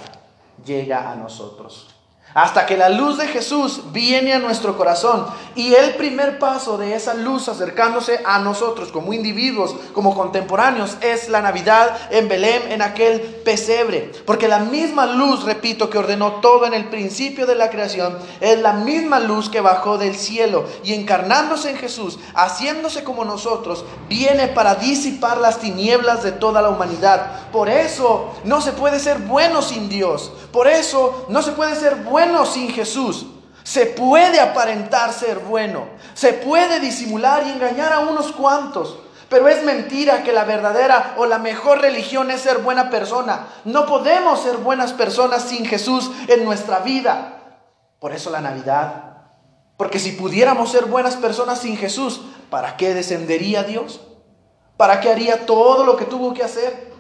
llega 0.65 1.11
a 1.11 1.17
nosotros 1.17 1.94
hasta 2.35 2.67
que 2.67 2.77
la 2.77 2.89
luz 2.89 3.17
de 3.17 3.29
Jesús 3.29 3.81
viene 3.93 4.33
a 4.33 4.41
nuestro 4.41 4.77
corazón. 4.77 5.27
Y 5.55 5.75
el 5.75 5.95
primer 5.95 6.41
paso 6.41 6.77
de 6.77 6.97
esa 6.97 7.15
luz 7.15 7.49
acercándose 7.49 8.21
a 8.25 8.41
nosotros 8.41 8.91
como 8.91 9.13
individuos, 9.13 9.75
como 9.93 10.15
contemporáneos, 10.15 10.97
es 11.01 11.29
la 11.29 11.41
Navidad 11.41 11.97
en 12.11 12.29
Belén, 12.29 12.73
en 12.73 12.83
aquel 12.83 13.21
pesebre. 13.21 14.11
Porque 14.27 14.49
la 14.49 14.59
misma 14.59 15.07
luz, 15.07 15.45
repito, 15.45 15.89
que 15.89 15.99
ordenó 15.99 16.41
todo 16.41 16.67
en 16.67 16.75
el 16.75 16.87
principio 16.87 17.47
de 17.47 17.55
la 17.55 17.71
creación, 17.71 18.19
es 18.41 18.59
la 18.61 18.73
misma 18.73 19.21
luz 19.21 19.49
que 19.49 19.61
bajó 19.61 19.97
del 19.97 20.17
cielo 20.17 20.65
y 20.83 20.95
encarnándose 20.95 21.71
en 21.71 21.77
Jesús, 21.77 22.19
haciéndose 22.35 23.05
como 23.05 23.25
nosotros, 23.25 23.85
viene 24.09 24.49
para 24.49 24.75
disipar 24.75 25.39
las 25.39 25.61
tinieblas 25.61 26.25
de 26.25 26.33
toda 26.33 26.61
la 26.63 26.71
humanidad. 26.71 27.51
Por 27.53 27.69
eso 27.69 28.33
no 28.43 28.61
se 28.61 28.73
puede 28.73 28.99
ser 28.99 29.19
bueno 29.19 29.63
sin 29.63 29.89
Dios. 29.89 30.33
Por 30.51 30.67
eso 30.67 31.27
no 31.29 31.41
se 31.43 31.53
puede 31.53 31.77
ser 31.77 31.97
bueno 31.97 32.24
sin 32.47 32.71
Jesús. 32.71 33.27
Se 33.63 33.87
puede 33.87 34.41
aparentar 34.41 35.13
ser 35.13 35.39
bueno, 35.39 35.87
se 36.13 36.35
puede 36.35 36.81
disimular 36.81 37.47
y 37.47 37.51
engañar 37.51 37.93
a 37.93 38.01
unos 38.01 38.33
cuantos, 38.33 38.99
pero 39.31 39.49
es 39.49 39.65
mentira 39.65 40.23
que 40.23 40.33
la 40.33 40.45
verdadera 40.45 41.15
o 41.17 41.27
la 41.27 41.39
mejor 41.39 41.81
religión 41.81 42.31
es 42.31 42.43
ser 42.43 42.59
buena 42.59 42.91
persona. 42.91 43.47
No 43.65 43.87
podemos 43.87 44.41
ser 44.41 44.59
buenas 44.59 44.93
personas 44.93 45.43
sin 45.45 45.65
Jesús 45.65 46.11
en 46.29 46.45
nuestra 46.45 46.81
vida. 46.81 47.41
Por 47.99 48.13
eso 48.13 48.31
la 48.31 48.41
Navidad. 48.41 49.15
Porque 49.77 49.99
si 49.99 50.13
pudiéramos 50.13 50.71
ser 50.71 50.85
buenas 50.85 51.17
personas 51.17 51.61
sin 51.61 51.77
Jesús, 51.77 52.21
¿para 52.51 52.77
qué 52.77 52.95
descendería 52.95 53.65
Dios? 53.65 54.01
¿Para 54.77 55.01
qué 55.01 55.11
haría 55.11 55.47
todo 55.47 55.85
lo 55.85 55.97
que 55.97 56.05
tuvo 56.05 56.35
que 56.35 56.45
hacer? 56.45 56.94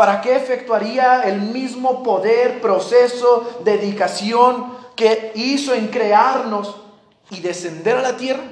¿Para 0.00 0.22
qué 0.22 0.34
efectuaría 0.34 1.24
el 1.24 1.42
mismo 1.42 2.02
poder, 2.02 2.62
proceso, 2.62 3.60
dedicación 3.64 4.74
que 4.96 5.30
hizo 5.34 5.74
en 5.74 5.88
crearnos 5.88 6.74
y 7.28 7.40
descender 7.40 7.98
a 7.98 8.00
la 8.00 8.16
tierra? 8.16 8.44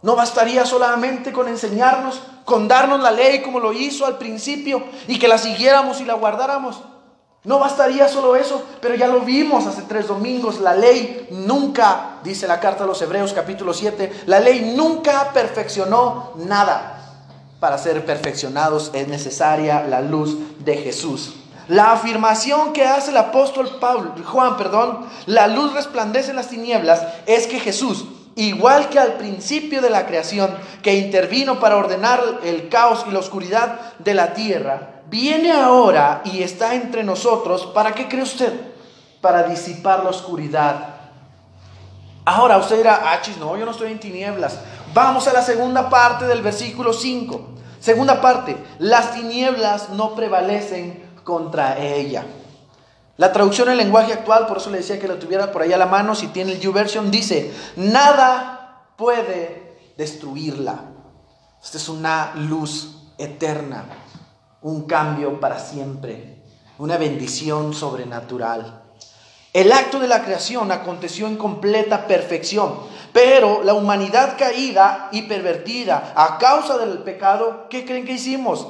¿No 0.00 0.16
bastaría 0.16 0.64
solamente 0.64 1.32
con 1.32 1.48
enseñarnos, 1.48 2.22
con 2.46 2.66
darnos 2.66 3.02
la 3.02 3.10
ley 3.10 3.42
como 3.42 3.60
lo 3.60 3.74
hizo 3.74 4.06
al 4.06 4.16
principio 4.16 4.82
y 5.06 5.18
que 5.18 5.28
la 5.28 5.36
siguiéramos 5.36 6.00
y 6.00 6.06
la 6.06 6.14
guardáramos? 6.14 6.80
No 7.44 7.58
bastaría 7.58 8.08
solo 8.08 8.36
eso, 8.36 8.64
pero 8.80 8.94
ya 8.94 9.08
lo 9.08 9.20
vimos 9.20 9.66
hace 9.66 9.82
tres 9.82 10.06
domingos, 10.06 10.60
la 10.60 10.74
ley 10.74 11.28
nunca, 11.30 12.20
dice 12.24 12.48
la 12.48 12.58
carta 12.58 12.84
a 12.84 12.86
los 12.86 13.02
Hebreos 13.02 13.34
capítulo 13.34 13.74
7, 13.74 14.22
la 14.24 14.40
ley 14.40 14.72
nunca 14.74 15.30
perfeccionó 15.34 16.32
nada 16.36 16.95
para 17.66 17.78
ser 17.78 18.06
perfeccionados 18.06 18.92
es 18.94 19.08
necesaria 19.08 19.82
la 19.82 20.00
luz 20.00 20.38
de 20.60 20.76
Jesús. 20.76 21.34
La 21.66 21.90
afirmación 21.90 22.72
que 22.72 22.86
hace 22.86 23.10
el 23.10 23.16
apóstol 23.16 23.78
Pablo, 23.80 24.14
Juan, 24.24 24.56
perdón, 24.56 25.04
la 25.26 25.48
luz 25.48 25.74
resplandece 25.74 26.30
en 26.30 26.36
las 26.36 26.48
tinieblas, 26.48 27.04
es 27.26 27.48
que 27.48 27.58
Jesús, 27.58 28.04
igual 28.36 28.88
que 28.88 29.00
al 29.00 29.14
principio 29.14 29.82
de 29.82 29.90
la 29.90 30.06
creación, 30.06 30.54
que 30.80 30.94
intervino 30.94 31.58
para 31.58 31.74
ordenar 31.74 32.38
el 32.44 32.68
caos 32.68 33.04
y 33.08 33.10
la 33.10 33.18
oscuridad 33.18 33.96
de 33.98 34.14
la 34.14 34.32
tierra, 34.32 35.00
viene 35.10 35.50
ahora 35.50 36.20
y 36.24 36.44
está 36.44 36.72
entre 36.76 37.02
nosotros, 37.02 37.66
¿para 37.74 37.96
qué 37.96 38.06
cree 38.06 38.22
usted? 38.22 38.52
Para 39.20 39.42
disipar 39.42 40.04
la 40.04 40.10
oscuridad. 40.10 40.94
Ahora 42.24 42.58
usted 42.58 42.76
dirá, 42.76 43.02
ah, 43.06 43.20
no, 43.40 43.56
yo 43.56 43.64
no 43.64 43.72
estoy 43.72 43.90
en 43.90 43.98
tinieblas. 43.98 44.56
Vamos 44.96 45.28
a 45.28 45.32
la 45.34 45.42
segunda 45.42 45.90
parte 45.90 46.26
del 46.26 46.40
versículo 46.40 46.90
5. 46.90 47.55
Segunda 47.86 48.20
parte, 48.20 48.56
las 48.80 49.14
tinieblas 49.14 49.90
no 49.90 50.16
prevalecen 50.16 51.08
contra 51.22 51.78
ella. 51.78 52.26
La 53.16 53.32
traducción 53.32 53.68
en 53.68 53.76
lenguaje 53.76 54.12
actual, 54.12 54.48
por 54.48 54.56
eso 54.56 54.70
le 54.70 54.78
decía 54.78 54.98
que 54.98 55.06
lo 55.06 55.20
tuviera 55.20 55.52
por 55.52 55.62
ahí 55.62 55.72
a 55.72 55.78
la 55.78 55.86
mano, 55.86 56.16
si 56.16 56.26
tiene 56.26 56.50
el 56.50 56.58
YouVersion, 56.58 57.12
dice, 57.12 57.54
nada 57.76 58.90
puede 58.96 59.78
destruirla. 59.96 60.80
Esta 61.62 61.78
es 61.78 61.88
una 61.88 62.32
luz 62.34 63.12
eterna, 63.18 63.84
un 64.62 64.88
cambio 64.88 65.38
para 65.38 65.60
siempre, 65.60 66.42
una 66.78 66.96
bendición 66.96 67.72
sobrenatural. 67.72 68.82
El 69.56 69.72
acto 69.72 69.98
de 69.98 70.06
la 70.06 70.22
creación 70.22 70.70
aconteció 70.70 71.26
en 71.26 71.38
completa 71.38 72.06
perfección, 72.06 72.74
pero 73.14 73.62
la 73.64 73.72
humanidad 73.72 74.36
caída 74.38 75.08
y 75.12 75.22
pervertida 75.22 76.12
a 76.14 76.36
causa 76.36 76.76
del 76.76 76.98
pecado, 76.98 77.64
¿qué 77.70 77.86
creen 77.86 78.04
que 78.04 78.12
hicimos? 78.12 78.66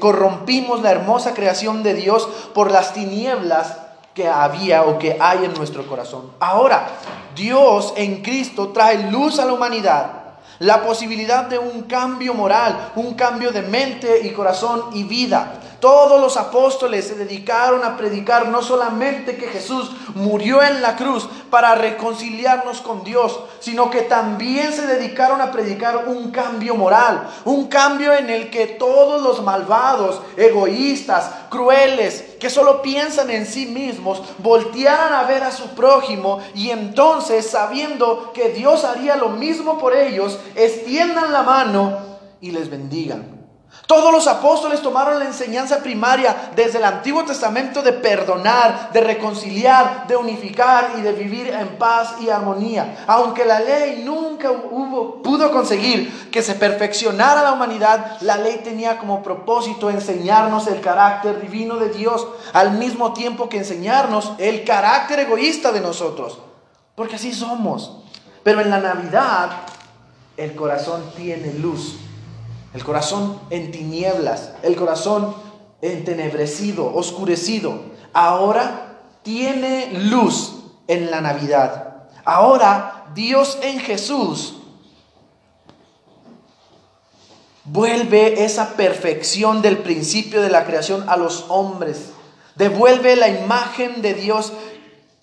Corrompimos 0.00 0.80
la 0.80 0.92
hermosa 0.92 1.34
creación 1.34 1.82
de 1.82 1.92
Dios 1.92 2.26
por 2.54 2.70
las 2.70 2.94
tinieblas 2.94 3.76
que 4.14 4.26
había 4.26 4.84
o 4.84 4.98
que 4.98 5.18
hay 5.20 5.44
en 5.44 5.52
nuestro 5.52 5.86
corazón. 5.86 6.30
Ahora, 6.40 6.86
Dios 7.34 7.92
en 7.98 8.22
Cristo 8.22 8.68
trae 8.68 9.10
luz 9.10 9.38
a 9.38 9.44
la 9.44 9.52
humanidad, 9.52 10.38
la 10.58 10.86
posibilidad 10.86 11.44
de 11.44 11.58
un 11.58 11.82
cambio 11.82 12.32
moral, 12.32 12.92
un 12.96 13.12
cambio 13.12 13.52
de 13.52 13.60
mente 13.60 14.26
y 14.26 14.30
corazón 14.30 14.84
y 14.94 15.04
vida. 15.04 15.60
Todos 15.80 16.20
los 16.20 16.36
apóstoles 16.36 17.06
se 17.06 17.14
dedicaron 17.14 17.84
a 17.84 17.96
predicar 17.96 18.48
no 18.48 18.62
solamente 18.62 19.36
que 19.36 19.48
Jesús 19.48 19.90
murió 20.14 20.62
en 20.62 20.80
la 20.80 20.96
cruz 20.96 21.28
para 21.50 21.74
reconciliarnos 21.74 22.80
con 22.80 23.04
Dios, 23.04 23.38
sino 23.60 23.90
que 23.90 24.02
también 24.02 24.72
se 24.72 24.86
dedicaron 24.86 25.40
a 25.40 25.52
predicar 25.52 26.08
un 26.08 26.30
cambio 26.30 26.74
moral, 26.74 27.28
un 27.44 27.68
cambio 27.68 28.14
en 28.14 28.30
el 28.30 28.50
que 28.50 28.66
todos 28.66 29.22
los 29.22 29.42
malvados, 29.42 30.22
egoístas, 30.36 31.30
crueles, 31.50 32.36
que 32.40 32.50
solo 32.50 32.80
piensan 32.80 33.30
en 33.30 33.46
sí 33.46 33.66
mismos, 33.66 34.22
voltearan 34.38 35.12
a 35.12 35.24
ver 35.24 35.42
a 35.42 35.50
su 35.50 35.68
prójimo 35.70 36.40
y 36.54 36.70
entonces, 36.70 37.50
sabiendo 37.50 38.32
que 38.32 38.48
Dios 38.48 38.84
haría 38.84 39.16
lo 39.16 39.28
mismo 39.28 39.78
por 39.78 39.94
ellos, 39.94 40.38
extiendan 40.54 41.32
la 41.32 41.42
mano 41.42 41.98
y 42.40 42.50
les 42.50 42.70
bendigan. 42.70 43.35
Todos 43.86 44.12
los 44.12 44.26
apóstoles 44.26 44.82
tomaron 44.82 45.20
la 45.20 45.26
enseñanza 45.26 45.78
primaria 45.78 46.50
desde 46.56 46.78
el 46.78 46.84
Antiguo 46.84 47.24
Testamento 47.24 47.82
de 47.82 47.92
perdonar, 47.92 48.90
de 48.92 49.00
reconciliar, 49.00 50.08
de 50.08 50.16
unificar 50.16 50.94
y 50.98 51.02
de 51.02 51.12
vivir 51.12 51.48
en 51.50 51.78
paz 51.78 52.16
y 52.20 52.28
armonía. 52.28 53.04
Aunque 53.06 53.44
la 53.44 53.60
ley 53.60 54.02
nunca 54.04 54.50
pudo 54.50 55.52
conseguir 55.52 56.30
que 56.32 56.42
se 56.42 56.56
perfeccionara 56.56 57.44
la 57.44 57.52
humanidad, 57.52 58.20
la 58.22 58.36
ley 58.36 58.60
tenía 58.64 58.98
como 58.98 59.22
propósito 59.22 59.88
enseñarnos 59.88 60.66
el 60.66 60.80
carácter 60.80 61.40
divino 61.40 61.76
de 61.76 61.90
Dios, 61.90 62.26
al 62.52 62.72
mismo 62.72 63.12
tiempo 63.12 63.48
que 63.48 63.58
enseñarnos 63.58 64.32
el 64.38 64.64
carácter 64.64 65.20
egoísta 65.20 65.70
de 65.70 65.80
nosotros. 65.80 66.40
Porque 66.96 67.14
así 67.14 67.32
somos. 67.32 67.98
Pero 68.42 68.60
en 68.60 68.70
la 68.70 68.80
Navidad 68.80 69.50
el 70.36 70.56
corazón 70.56 71.04
tiene 71.16 71.54
luz 71.54 72.00
el 72.76 72.84
corazón 72.84 73.40
en 73.48 73.70
tinieblas, 73.70 74.52
el 74.62 74.76
corazón 74.76 75.34
entenebrecido, 75.80 76.94
oscurecido, 76.94 77.80
ahora 78.12 78.98
tiene 79.22 79.92
luz 79.98 80.56
en 80.86 81.10
la 81.10 81.22
Navidad. 81.22 82.04
Ahora 82.26 83.06
Dios 83.14 83.58
en 83.62 83.80
Jesús 83.80 84.56
vuelve 87.64 88.44
esa 88.44 88.76
perfección 88.76 89.62
del 89.62 89.78
principio 89.78 90.42
de 90.42 90.50
la 90.50 90.66
creación 90.66 91.08
a 91.08 91.16
los 91.16 91.46
hombres. 91.48 92.10
Devuelve 92.56 93.16
la 93.16 93.28
imagen 93.28 94.02
de 94.02 94.12
Dios 94.12 94.52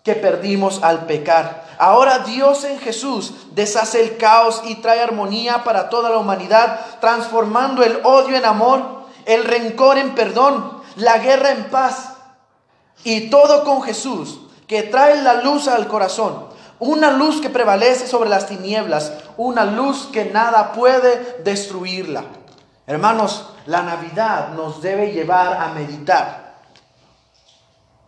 que 0.03 0.15
perdimos 0.15 0.83
al 0.83 1.05
pecar. 1.05 1.63
Ahora 1.77 2.19
Dios 2.19 2.65
en 2.65 2.77
Jesús 2.79 3.33
deshace 3.53 4.01
el 4.01 4.17
caos 4.17 4.62
y 4.65 4.75
trae 4.75 5.01
armonía 5.01 5.63
para 5.63 5.89
toda 5.89 6.10
la 6.10 6.17
humanidad, 6.17 6.79
transformando 7.00 7.83
el 7.83 8.00
odio 8.03 8.36
en 8.36 8.45
amor, 8.45 9.05
el 9.25 9.45
rencor 9.45 9.98
en 9.98 10.13
perdón, 10.13 10.81
la 10.98 11.19
guerra 11.19 11.51
en 11.51 11.65
paz. 11.65 12.15
Y 13.05 13.29
todo 13.29 13.63
con 13.63 13.81
Jesús, 13.81 14.41
que 14.67 14.83
trae 14.83 15.22
la 15.22 15.36
luz 15.36 15.67
al 15.67 15.88
corazón, 15.88 16.48
una 16.79 17.12
luz 17.12 17.39
que 17.39 17.50
prevalece 17.50 18.05
sobre 18.05 18.29
las 18.29 18.48
tinieblas, 18.48 19.13
una 19.38 19.63
luz 19.63 20.10
que 20.12 20.25
nada 20.25 20.74
puede 20.74 21.41
destruirla. 21.43 22.25
Hermanos, 22.86 23.50
la 23.65 23.83
Navidad 23.83 24.50
nos 24.50 24.81
debe 24.81 25.13
llevar 25.13 25.62
a 25.62 25.69
meditar. 25.69 26.55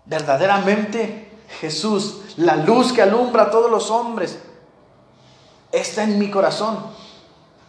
Verdaderamente 0.06 1.25
Jesús, 1.60 2.22
la 2.38 2.56
luz 2.56 2.92
que 2.94 3.02
alumbra 3.02 3.44
a 3.44 3.52
todos 3.52 3.70
los 3.70 3.92
hombres, 3.92 4.40
está 5.72 6.04
en 6.04 6.20
mi 6.20 6.30
corazón. 6.30 6.78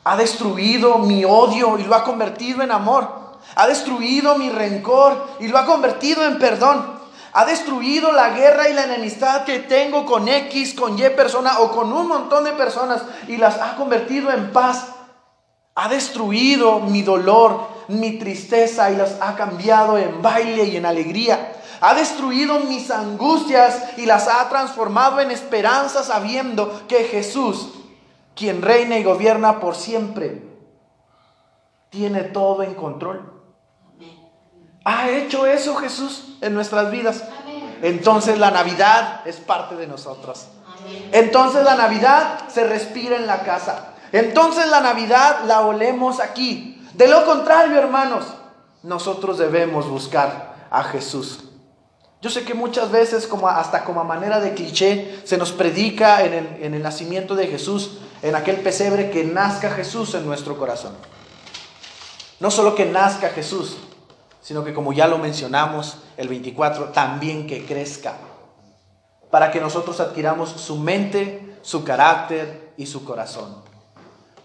Ha 0.05 0.17
destruido 0.17 0.99
mi 0.99 1.25
odio 1.25 1.79
y 1.79 1.85
lo 1.85 1.95
ha 1.95 2.05
convertido 2.05 2.63
en 2.63 2.71
amor. 2.71 3.09
Ha 3.55 3.67
destruido 3.67 4.37
mi 4.37 4.51
rencor 4.51 5.27
y 5.41 5.49
lo 5.49 5.59
ha 5.59 5.67
convertido 5.67 6.25
en 6.25 6.39
perdón. 6.39 6.97
Ha 7.33 7.45
destruido 7.45 8.13
la 8.13 8.31
guerra 8.31 8.69
y 8.69 8.75
la 8.75 8.85
enemistad 8.85 9.45
que 9.45 9.59
tengo 9.59 10.07
con 10.07 10.29
X, 10.29 10.75
con 10.75 10.99
Y 10.99 11.03
persona 11.11 11.59
o 11.59 11.71
con 11.71 11.93
un 11.93 12.09
montón 12.09 12.45
de 12.45 12.53
personas 12.53 13.03
y 13.29 13.37
las 13.37 13.59
ha 13.59 13.77
convertido 13.77 14.33
en 14.33 14.53
paz. 14.53 14.87
Ha 15.75 15.89
destruido 15.89 16.81
mi 16.81 17.03
dolor, 17.03 17.76
mi 17.89 18.19
tristeza 18.19 18.91
y 18.91 18.97
las 18.97 19.17
ha 19.21 19.37
cambiado 19.37 19.99
en 19.99 20.23
baile 20.23 20.65
y 20.65 20.77
en 20.77 20.87
alegría. 20.87 21.53
Ha 21.81 21.95
destruido 21.95 22.61
mis 22.61 22.91
angustias 22.91 23.99
y 23.99 24.07
las 24.07 24.29
ha 24.29 24.49
transformado 24.49 25.21
en 25.21 25.31
esperanza 25.31 26.03
sabiendo 26.03 26.87
que 26.89 27.05
Jesús, 27.05 27.71
quien 28.35 28.63
reina 28.63 28.99
y 28.99 29.05
gobierna 29.05 29.61
por 29.61 29.75
siempre, 29.75 30.43
tiene 31.91 32.23
todo 32.23 32.63
en 32.63 32.75
control. 32.75 33.33
¿Ha 34.85 35.11
hecho 35.11 35.47
eso 35.47 35.75
Jesús 35.77 36.37
en 36.41 36.55
nuestras 36.55 36.91
vidas? 36.91 37.25
Entonces 37.83 38.39
la 38.39 38.51
Navidad 38.51 39.21
es 39.27 39.37
parte 39.37 39.77
de 39.77 39.87
nosotros. 39.87 40.47
Entonces 41.13 41.65
la 41.65 41.75
Navidad 41.75 42.49
se 42.49 42.65
respira 42.65 43.17
en 43.17 43.27
la 43.27 43.41
casa. 43.41 43.95
Entonces 44.13 44.69
la 44.69 44.81
Navidad 44.81 45.41
la 45.47 45.63
olemos 45.63 46.21
aquí. 46.21 46.76
De 46.97 47.07
lo 47.09 47.27
contrario, 47.27 47.79
hermanos, 47.79 48.25
nosotros 48.83 49.37
debemos 49.37 49.87
buscar 49.87 50.67
a 50.71 50.83
Jesús. 50.85 51.45
Yo 52.23 52.31
sé 52.31 52.45
que 52.45 52.55
muchas 52.55 52.91
veces, 52.91 53.27
como 53.27 53.49
hasta 53.49 53.85
como 53.85 54.03
manera 54.03 54.41
de 54.41 54.55
cliché, 54.55 55.21
se 55.25 55.37
nos 55.37 55.53
predica 55.53 56.25
en 56.25 56.33
el, 56.33 56.47
en 56.63 56.73
el 56.73 56.83
nacimiento 56.83 57.35
de 57.35 57.49
Jesús, 57.49 57.99
en 58.23 58.35
aquel 58.35 58.57
pesebre, 58.57 59.11
que 59.11 59.25
nazca 59.25 59.71
Jesús 59.71 60.15
en 60.15 60.25
nuestro 60.25 60.57
corazón. 60.57 60.95
No 62.41 62.51
solo 62.51 62.75
que 62.75 62.87
nazca 62.87 63.29
Jesús, 63.29 63.77
sino 64.41 64.65
que 64.65 64.73
como 64.73 64.95
ya 64.95 65.07
lo 65.07 65.19
mencionamos 65.19 65.99
el 66.17 66.29
24, 66.29 66.87
también 66.87 67.47
que 67.47 67.67
crezca, 67.67 68.15
para 69.31 69.51
que 69.51 69.61
nosotros 69.61 70.01
adquiramos 70.01 70.49
su 70.49 70.77
mente, 70.77 71.59
su 71.61 71.85
carácter 71.85 72.73
y 72.79 72.87
su 72.87 73.05
corazón. 73.05 73.57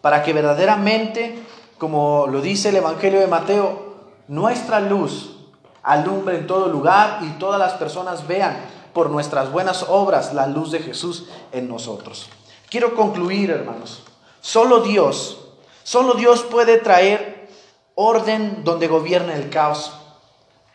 Para 0.01 0.21
que 0.21 0.33
verdaderamente, 0.33 1.41
como 1.81 2.27
lo 2.27 2.41
dice 2.41 2.69
el 2.69 2.75
Evangelio 2.75 3.19
de 3.19 3.25
Mateo, 3.25 3.95
nuestra 4.27 4.79
luz 4.79 5.31
alumbre 5.81 6.37
en 6.37 6.45
todo 6.45 6.67
lugar 6.67 7.21
y 7.23 7.39
todas 7.39 7.59
las 7.59 7.73
personas 7.73 8.27
vean 8.27 8.55
por 8.93 9.09
nuestras 9.09 9.51
buenas 9.51 9.87
obras 9.89 10.35
la 10.35 10.45
luz 10.45 10.69
de 10.69 10.77
Jesús 10.77 11.27
en 11.51 11.67
nosotros. 11.67 12.29
Quiero 12.69 12.93
concluir, 12.93 13.49
hermanos. 13.49 14.03
Solo 14.41 14.81
Dios, 14.81 15.39
solo 15.81 16.13
Dios 16.13 16.43
puede 16.43 16.77
traer 16.77 17.49
orden 17.95 18.63
donde 18.63 18.87
gobierna 18.87 19.33
el 19.33 19.49
caos. 19.49 19.91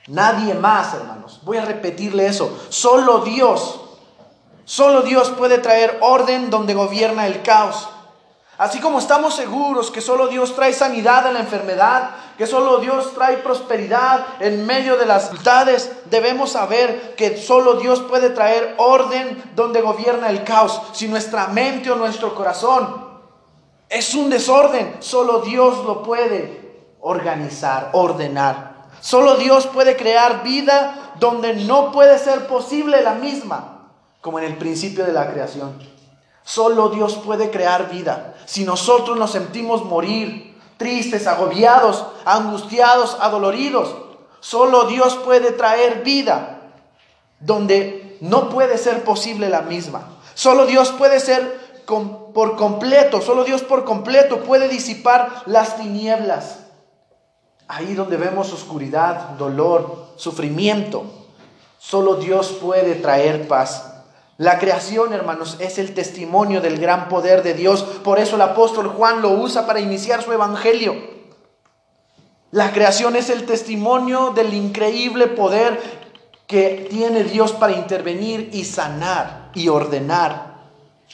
Nadie 0.09 0.55
más, 0.55 0.93
hermanos. 0.93 1.39
Voy 1.45 1.59
a 1.59 1.65
repetirle 1.65 2.27
eso. 2.27 2.51
Solo 2.69 3.21
Dios, 3.21 3.81
solo 4.65 5.03
Dios 5.03 5.31
puede 5.31 5.59
traer 5.59 5.99
orden 6.01 6.51
donde 6.51 6.75
gobierna 6.75 7.29
el 7.29 7.43
caos. 7.43 7.91
Así 8.59 8.81
como 8.81 8.99
estamos 8.99 9.35
seguros 9.35 9.91
que 9.91 10.01
solo 10.01 10.29
Dios 10.29 10.55
trae 10.55 10.73
sanidad 10.73 11.27
en 11.27 11.35
la 11.35 11.41
enfermedad, 11.41 12.11
que 12.39 12.47
solo 12.47 12.79
Dios 12.79 13.13
trae 13.15 13.37
prosperidad 13.39 14.27
en 14.41 14.65
medio 14.65 14.97
de 14.97 15.05
las 15.05 15.25
dificultades, 15.25 15.93
debemos 16.07 16.53
saber 16.53 17.15
que 17.17 17.37
solo 17.37 17.75
Dios 17.75 18.01
puede 18.01 18.31
traer 18.31 18.75
orden 18.79 19.43
donde 19.55 19.83
gobierna 19.83 20.31
el 20.31 20.43
caos. 20.43 20.81
Si 20.93 21.07
nuestra 21.07 21.49
mente 21.49 21.91
o 21.91 21.97
nuestro 21.97 22.35
corazón 22.35 23.07
es 23.91 24.15
un 24.15 24.31
desorden, 24.31 24.97
solo 25.01 25.41
Dios 25.41 25.85
lo 25.85 26.03
puede 26.03 26.97
organizar, 27.01 27.91
ordenar. 27.93 28.87
Solo 29.01 29.37
Dios 29.37 29.67
puede 29.67 29.97
crear 29.97 30.43
vida 30.43 31.13
donde 31.21 31.55
no 31.55 31.93
puede 31.93 32.19
ser 32.19 32.47
posible 32.47 33.03
la 33.03 33.15
misma, 33.15 33.91
como 34.23 34.39
en 34.39 34.47
el 34.47 34.57
principio 34.57 35.05
de 35.05 35.13
la 35.13 35.31
creación. 35.31 35.96
Solo 36.47 36.91
Dios 36.91 37.17
puede 37.17 37.51
crear 37.51 37.91
vida. 37.91 38.37
Si 38.47 38.65
nosotros 38.65 39.19
nos 39.19 39.33
sentimos 39.33 39.85
morir, 39.85 40.57
tristes, 40.77 41.27
agobiados, 41.27 42.07
angustiados, 42.25 43.17
adoloridos, 43.21 43.97
solo 44.39 44.85
Dios 44.85 45.17
puede 45.17 45.51
traer 45.51 46.05
vida 46.05 46.71
donde 47.41 48.17
no 48.21 48.49
puede 48.49 48.79
ser 48.79 49.03
posible 49.03 49.49
la 49.49 49.63
misma. 49.63 50.09
Solo 50.35 50.67
Dios 50.67 50.93
puede 50.93 51.19
ser 51.19 51.83
por 51.85 52.55
completo, 52.55 53.21
solo 53.21 53.43
Dios 53.43 53.63
por 53.63 53.85
completo 53.85 54.45
puede 54.45 54.69
disipar 54.69 55.43
las 55.47 55.77
tinieblas. 55.77 56.61
Ahí 57.67 57.95
donde 57.95 58.19
vemos 58.19 58.53
oscuridad, 58.53 59.31
dolor, 59.31 60.11
sufrimiento, 60.15 61.07
solo 61.81 62.15
Dios 62.15 62.57
puede 62.63 62.95
traer 62.95 63.49
paz. 63.49 63.96
La 64.39 64.59
creación, 64.59 65.13
hermanos, 65.13 65.57
es 65.61 65.79
el 65.79 65.95
testimonio 65.95 66.61
del 66.61 66.79
gran 66.79 67.09
poder 67.09 67.43
de 67.43 67.55
Dios. 67.55 67.83
Por 67.83 68.19
eso 68.19 68.37
el 68.37 68.43
apóstol 68.43 68.89
Juan 68.89 69.23
lo 69.23 69.31
usa 69.31 69.67
para 69.67 69.81
iniciar 69.81 70.23
su 70.23 70.33
evangelio. 70.33 70.95
La 72.51 72.73
creación 72.73 73.17
es 73.17 73.31
el 73.31 73.47
testimonio 73.47 74.31
del 74.31 74.53
increíble 74.53 75.27
poder 75.27 76.07
que 76.47 76.87
tiene 76.91 77.25
Dios 77.25 77.53
para 77.53 77.73
intervenir 77.73 78.51
y 78.53 78.65
sanar 78.65 79.51
y 79.55 79.69
ordenar 79.69 80.57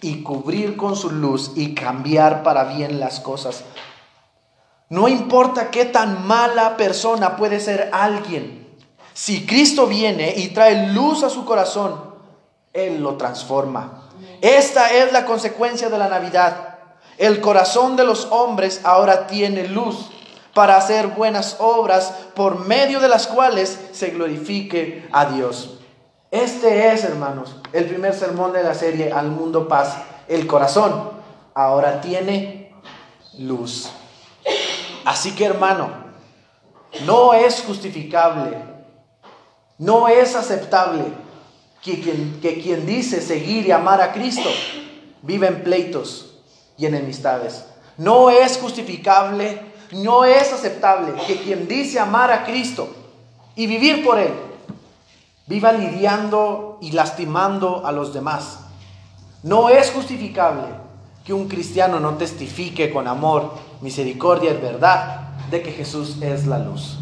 y 0.00 0.22
cubrir 0.22 0.76
con 0.76 0.96
su 0.96 1.10
luz 1.10 1.52
y 1.54 1.74
cambiar 1.74 2.42
para 2.42 2.64
bien 2.64 3.00
las 3.00 3.20
cosas. 3.20 3.64
No 4.88 5.08
importa 5.08 5.70
qué 5.70 5.86
tan 5.86 6.26
mala 6.26 6.76
persona 6.76 7.36
puede 7.36 7.60
ser 7.60 7.88
alguien, 7.92 8.62
si 9.14 9.46
Cristo 9.46 9.86
viene 9.86 10.34
y 10.36 10.48
trae 10.48 10.92
luz 10.92 11.22
a 11.22 11.30
su 11.30 11.44
corazón, 11.44 12.11
él 12.72 13.02
lo 13.02 13.16
transforma. 13.16 14.08
Esta 14.40 14.92
es 14.92 15.12
la 15.12 15.24
consecuencia 15.24 15.88
de 15.88 15.98
la 15.98 16.08
Navidad. 16.08 16.78
El 17.18 17.40
corazón 17.40 17.96
de 17.96 18.04
los 18.04 18.26
hombres 18.30 18.80
ahora 18.84 19.26
tiene 19.26 19.68
luz 19.68 20.10
para 20.54 20.76
hacer 20.76 21.08
buenas 21.08 21.56
obras 21.60 22.12
por 22.34 22.66
medio 22.66 23.00
de 23.00 23.08
las 23.08 23.26
cuales 23.26 23.78
se 23.92 24.10
glorifique 24.10 25.08
a 25.12 25.26
Dios. 25.26 25.78
Este 26.30 26.92
es, 26.92 27.04
hermanos, 27.04 27.56
el 27.72 27.84
primer 27.84 28.14
sermón 28.14 28.52
de 28.52 28.62
la 28.62 28.74
serie 28.74 29.12
Al 29.12 29.28
Mundo 29.28 29.68
Paz. 29.68 29.96
El 30.28 30.46
corazón 30.46 31.10
ahora 31.54 32.00
tiene 32.00 32.74
luz. 33.38 33.90
Así 35.04 35.34
que, 35.34 35.44
hermano, 35.44 36.02
No 37.06 37.32
es 37.32 37.62
justificable, 37.66 38.58
no 39.78 40.08
es 40.08 40.36
aceptable 40.36 41.04
que 41.82 42.00
quien, 42.00 42.38
que 42.40 42.60
quien 42.60 42.86
dice 42.86 43.20
seguir 43.20 43.66
y 43.66 43.72
amar 43.72 44.00
a 44.00 44.12
Cristo 44.12 44.48
vive 45.22 45.48
en 45.48 45.62
pleitos 45.64 46.38
y 46.78 46.86
enemistades. 46.86 47.64
No 47.98 48.30
es 48.30 48.56
justificable, 48.56 49.60
no 49.92 50.24
es 50.24 50.52
aceptable 50.52 51.12
que 51.26 51.36
quien 51.36 51.68
dice 51.68 51.98
amar 51.98 52.30
a 52.30 52.44
Cristo 52.44 52.88
y 53.56 53.66
vivir 53.66 54.04
por 54.04 54.18
Él, 54.18 54.32
viva 55.46 55.72
lidiando 55.72 56.78
y 56.80 56.92
lastimando 56.92 57.84
a 57.84 57.92
los 57.92 58.14
demás. 58.14 58.60
No 59.42 59.68
es 59.68 59.90
justificable 59.90 60.66
que 61.24 61.32
un 61.32 61.48
cristiano 61.48 62.00
no 62.00 62.14
testifique 62.14 62.92
con 62.92 63.08
amor, 63.08 63.54
misericordia 63.80 64.52
y 64.52 64.56
verdad 64.56 65.20
de 65.50 65.62
que 65.62 65.72
Jesús 65.72 66.16
es 66.22 66.46
la 66.46 66.58
luz 66.58 66.98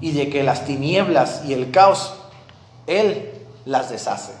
y 0.00 0.12
de 0.12 0.28
que 0.28 0.42
las 0.42 0.64
tinieblas 0.64 1.42
y 1.46 1.54
el 1.54 1.70
caos 1.70 2.14
Él 2.86 3.37
las 3.68 3.90
deshace. 3.90 4.32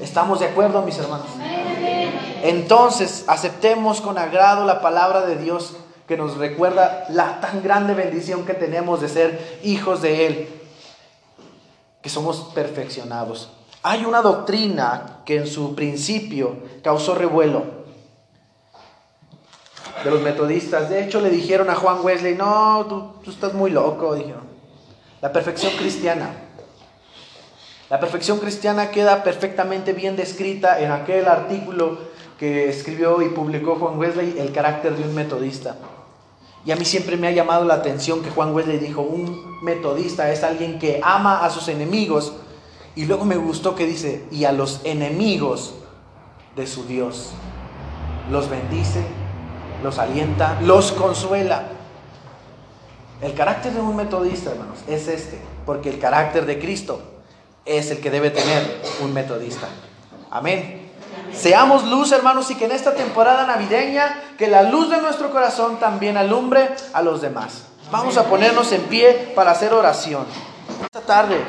¿Estamos 0.00 0.38
de 0.38 0.46
acuerdo, 0.46 0.82
mis 0.82 0.96
hermanos? 0.98 1.26
Entonces, 2.42 3.24
aceptemos 3.26 4.00
con 4.00 4.18
agrado 4.18 4.64
la 4.64 4.80
palabra 4.80 5.26
de 5.26 5.36
Dios 5.36 5.74
que 6.06 6.16
nos 6.16 6.36
recuerda 6.36 7.06
la 7.08 7.40
tan 7.40 7.60
grande 7.60 7.92
bendición 7.94 8.46
que 8.46 8.54
tenemos 8.54 9.00
de 9.00 9.08
ser 9.08 9.60
hijos 9.64 10.00
de 10.00 10.26
Él, 10.26 10.48
que 12.02 12.08
somos 12.08 12.52
perfeccionados. 12.54 13.50
Hay 13.82 14.04
una 14.04 14.22
doctrina 14.22 15.22
que 15.24 15.36
en 15.36 15.48
su 15.48 15.74
principio 15.74 16.56
causó 16.84 17.16
revuelo 17.16 17.64
de 20.04 20.10
los 20.10 20.22
metodistas. 20.22 20.88
De 20.88 21.04
hecho, 21.04 21.20
le 21.20 21.30
dijeron 21.30 21.68
a 21.68 21.74
Juan 21.74 21.98
Wesley, 22.02 22.36
no, 22.36 22.86
tú, 23.24 23.30
estás 23.30 23.54
muy 23.54 23.72
loco, 23.72 24.14
dijeron. 24.14 24.48
La 25.20 25.32
perfección 25.32 25.72
cristiana. 25.76 26.49
La 27.90 27.98
perfección 27.98 28.38
cristiana 28.38 28.92
queda 28.92 29.24
perfectamente 29.24 29.92
bien 29.92 30.14
descrita 30.14 30.80
en 30.80 30.92
aquel 30.92 31.26
artículo 31.26 31.98
que 32.38 32.68
escribió 32.68 33.20
y 33.20 33.30
publicó 33.30 33.74
Juan 33.74 33.98
Wesley, 33.98 34.36
El 34.38 34.52
carácter 34.52 34.96
de 34.96 35.02
un 35.02 35.12
metodista. 35.12 35.76
Y 36.64 36.70
a 36.70 36.76
mí 36.76 36.84
siempre 36.84 37.16
me 37.16 37.26
ha 37.26 37.32
llamado 37.32 37.64
la 37.64 37.74
atención 37.74 38.22
que 38.22 38.30
Juan 38.30 38.54
Wesley 38.54 38.78
dijo, 38.78 39.02
un 39.02 39.60
metodista 39.64 40.30
es 40.30 40.44
alguien 40.44 40.78
que 40.78 41.00
ama 41.02 41.44
a 41.44 41.50
sus 41.50 41.66
enemigos. 41.66 42.34
Y 42.94 43.06
luego 43.06 43.24
me 43.24 43.36
gustó 43.36 43.74
que 43.74 43.86
dice, 43.86 44.24
y 44.30 44.44
a 44.44 44.52
los 44.52 44.82
enemigos 44.84 45.74
de 46.54 46.68
su 46.68 46.84
Dios. 46.84 47.32
Los 48.30 48.48
bendice, 48.48 49.02
los 49.82 49.98
alienta, 49.98 50.60
los 50.60 50.92
consuela. 50.92 51.64
El 53.20 53.34
carácter 53.34 53.72
de 53.72 53.80
un 53.80 53.96
metodista, 53.96 54.52
hermanos, 54.52 54.78
es 54.86 55.08
este, 55.08 55.40
porque 55.66 55.90
el 55.90 55.98
carácter 55.98 56.46
de 56.46 56.60
Cristo 56.60 57.02
es 57.78 57.90
el 57.90 58.00
que 58.00 58.10
debe 58.10 58.30
tener 58.30 58.80
un 59.00 59.12
metodista. 59.12 59.68
Amén. 60.30 60.90
Seamos 61.32 61.84
luz, 61.84 62.12
hermanos, 62.12 62.50
y 62.50 62.56
que 62.56 62.64
en 62.64 62.72
esta 62.72 62.94
temporada 62.94 63.46
navideña, 63.46 64.22
que 64.36 64.48
la 64.48 64.62
luz 64.62 64.90
de 64.90 65.00
nuestro 65.00 65.30
corazón 65.30 65.78
también 65.78 66.16
alumbre 66.16 66.70
a 66.92 67.02
los 67.02 67.20
demás. 67.20 67.64
Vamos 67.90 68.16
a 68.16 68.24
ponernos 68.24 68.72
en 68.72 68.82
pie 68.82 69.32
para 69.34 69.52
hacer 69.52 69.72
oración. 69.72 70.24
Esta 70.82 71.00
tarde 71.00 71.40